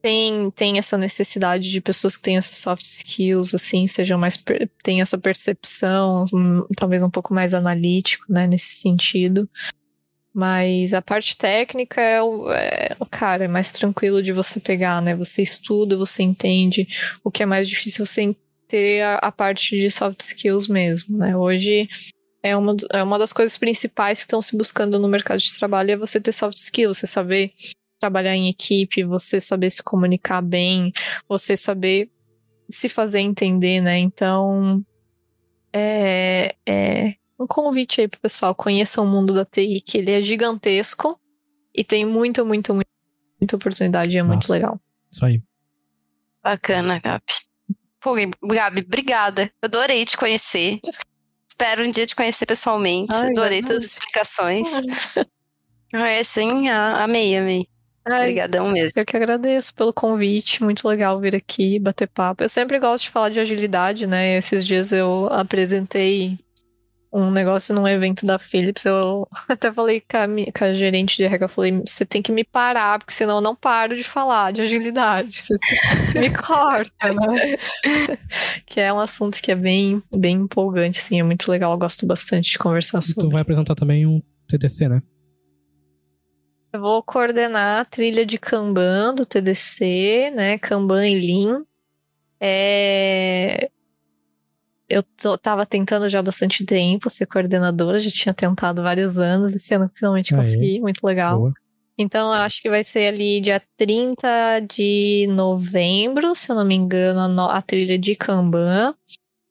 [0.00, 4.42] tem, tem essa necessidade de pessoas que têm essas soft skills, assim, sejam mais
[4.82, 6.24] tem essa percepção,
[6.76, 9.48] talvez um pouco mais analítico, né, nesse sentido.
[10.32, 15.14] Mas a parte técnica é o, é cara, é mais tranquilo de você pegar, né?
[15.16, 16.86] Você estuda, você entende.
[17.24, 18.36] O que é mais difícil é você
[18.68, 21.36] ter a, a parte de soft skills mesmo, né?
[21.36, 21.88] Hoje
[22.42, 25.90] é uma, é uma das coisas principais que estão se buscando no mercado de trabalho
[25.90, 27.52] é você ter soft skills, você saber
[27.98, 30.92] trabalhar em equipe, você saber se comunicar bem,
[31.28, 32.08] você saber
[32.70, 33.98] se fazer entender, né?
[33.98, 34.82] Então,
[35.72, 40.20] é, é, um convite aí pro pessoal, conheça o mundo da TI, que ele é
[40.20, 41.18] gigantesco
[41.74, 42.90] e tem muita, muita, muita,
[43.40, 44.78] muita oportunidade, é Nossa, muito legal.
[45.10, 45.42] Isso aí.
[46.44, 47.24] Bacana, Gabi.
[47.98, 49.44] Pô, Gabi, obrigada.
[49.62, 50.80] Eu adorei te conhecer.
[51.48, 53.14] Espero um dia te conhecer pessoalmente.
[53.14, 54.68] Ai, adorei todas as explicações.
[55.92, 57.66] É, sim, amei, amei.
[58.06, 58.92] Obrigadão mesmo.
[59.00, 62.44] Eu que agradeço pelo convite, muito legal vir aqui bater papo.
[62.44, 64.36] Eu sempre gosto de falar de agilidade, né?
[64.36, 66.38] Esses dias eu apresentei
[67.12, 71.24] um negócio num evento da Philips, eu até falei com a, com a gerente de
[71.24, 74.52] RH, eu falei, você tem que me parar, porque senão eu não paro de falar
[74.52, 75.40] de agilidade.
[75.42, 77.56] Você me corta, né?
[78.66, 82.06] que é um assunto que é bem, bem empolgante, assim, é muito legal, eu gosto
[82.06, 83.28] bastante de conversar e sobre.
[83.28, 85.02] Tu vai apresentar também um TDC, né?
[86.72, 90.58] Eu vou coordenar a trilha de Kanban do TDC, né?
[90.58, 91.64] Kanban e Lean.
[92.40, 93.70] É
[94.90, 99.54] eu tô, tava tentando já há bastante tempo ser coordenadora, já tinha tentado vários anos,
[99.54, 101.38] esse ano finalmente consegui, muito legal.
[101.38, 101.54] Boa.
[101.96, 106.74] Então, eu acho que vai ser ali dia 30 de novembro, se eu não me
[106.74, 108.94] engano, a, a trilha de Kanban.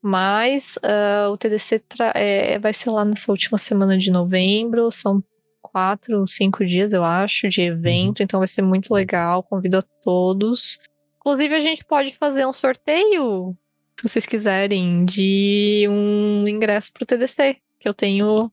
[0.01, 1.83] Mas uh, o TDC
[2.15, 5.23] é, vai ser lá nessa última semana de novembro, são
[5.61, 8.23] quatro, cinco dias, eu acho, de evento, uhum.
[8.23, 10.79] então vai ser muito legal, convido a todos.
[11.17, 13.55] Inclusive, a gente pode fazer um sorteio
[13.99, 18.45] se vocês quiserem, de um ingresso pro TDC, que eu tenho.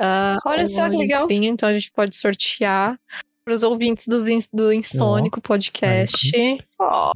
[0.00, 1.26] Uh, Olha só que legal.
[1.26, 2.98] Sim, então a gente pode sortear
[3.44, 6.30] para os ouvintes do, do Insônico oh, podcast.
[6.78, 7.12] Oh,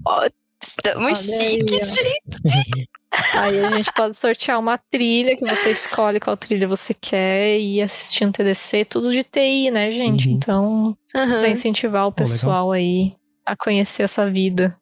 [0.63, 2.89] estamos chiques, gente.
[3.33, 7.81] Aí a gente pode sortear uma trilha que você escolhe qual trilha você quer e
[7.81, 10.29] assistir um TDC, tudo de TI, né, gente?
[10.29, 10.35] Uhum.
[10.35, 11.29] Então, uhum.
[11.29, 13.15] para incentivar o pessoal oh, aí
[13.47, 14.77] a conhecer essa vida.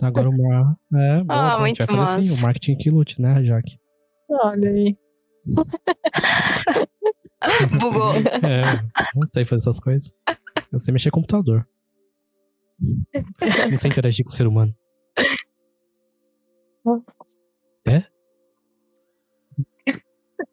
[0.00, 0.76] Agora uma.
[0.92, 2.20] É, boa, ah, muito massa.
[2.20, 3.78] Assim, o marketing que lute, né, Jaque?
[4.28, 4.96] Olha aí.
[7.80, 8.14] Bugou.
[8.14, 8.62] É,
[9.14, 10.12] não sei fazer essas coisas.
[10.72, 11.68] Eu sei mexer com computador.
[13.70, 14.74] Não sei interagir com o ser humano.
[17.86, 18.04] É?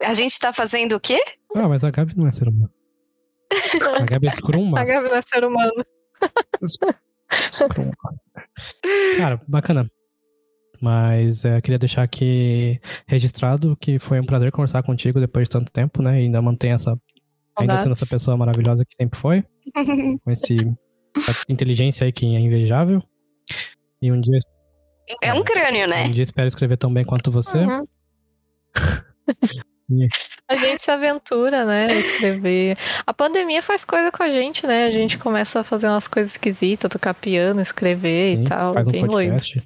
[0.04, 1.20] A gente tá fazendo o quê?
[1.56, 2.72] Ah, mas a Gabi não é ser humano.
[4.00, 5.84] A Gabi é Scrum A Gabi não é ser humano.
[9.18, 9.90] Cara, bacana.
[10.82, 15.72] Mas é, queria deixar aqui registrado que foi um prazer conversar contigo depois de tanto
[15.72, 16.20] tempo, né?
[16.20, 17.00] E ainda mantém essa.
[17.58, 19.44] Ainda sendo essa pessoa maravilhosa que sempre foi.
[20.24, 20.58] com esse,
[21.16, 23.04] essa inteligência aí que é invejável.
[24.02, 24.40] E um dia.
[25.22, 26.06] É um crânio, né?
[26.06, 27.58] Um dia espero escrever tão bem quanto você.
[27.58, 27.86] Uhum.
[30.48, 31.88] A gente se aventura, né?
[32.00, 32.78] Escrever.
[33.06, 34.86] A pandemia faz coisa com a gente, né?
[34.86, 38.74] A gente começa a fazer umas coisas esquisitas, tocar piano, escrever Sim, e tal.
[38.74, 39.62] Faz um bem podcast.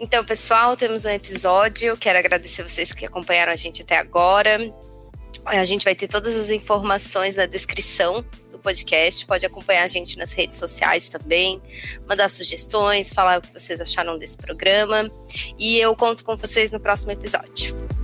[0.00, 1.96] Então, pessoal, temos um episódio.
[1.96, 4.58] Quero agradecer vocês que acompanharam a gente até agora.
[5.44, 8.24] A gente vai ter todas as informações na descrição
[8.60, 9.26] podcast.
[9.26, 11.60] Pode acompanhar a gente nas redes sociais também,
[12.08, 15.10] mandar sugestões, falar o que vocês acharam desse programa.
[15.58, 17.99] E eu conto com vocês no próximo episódio.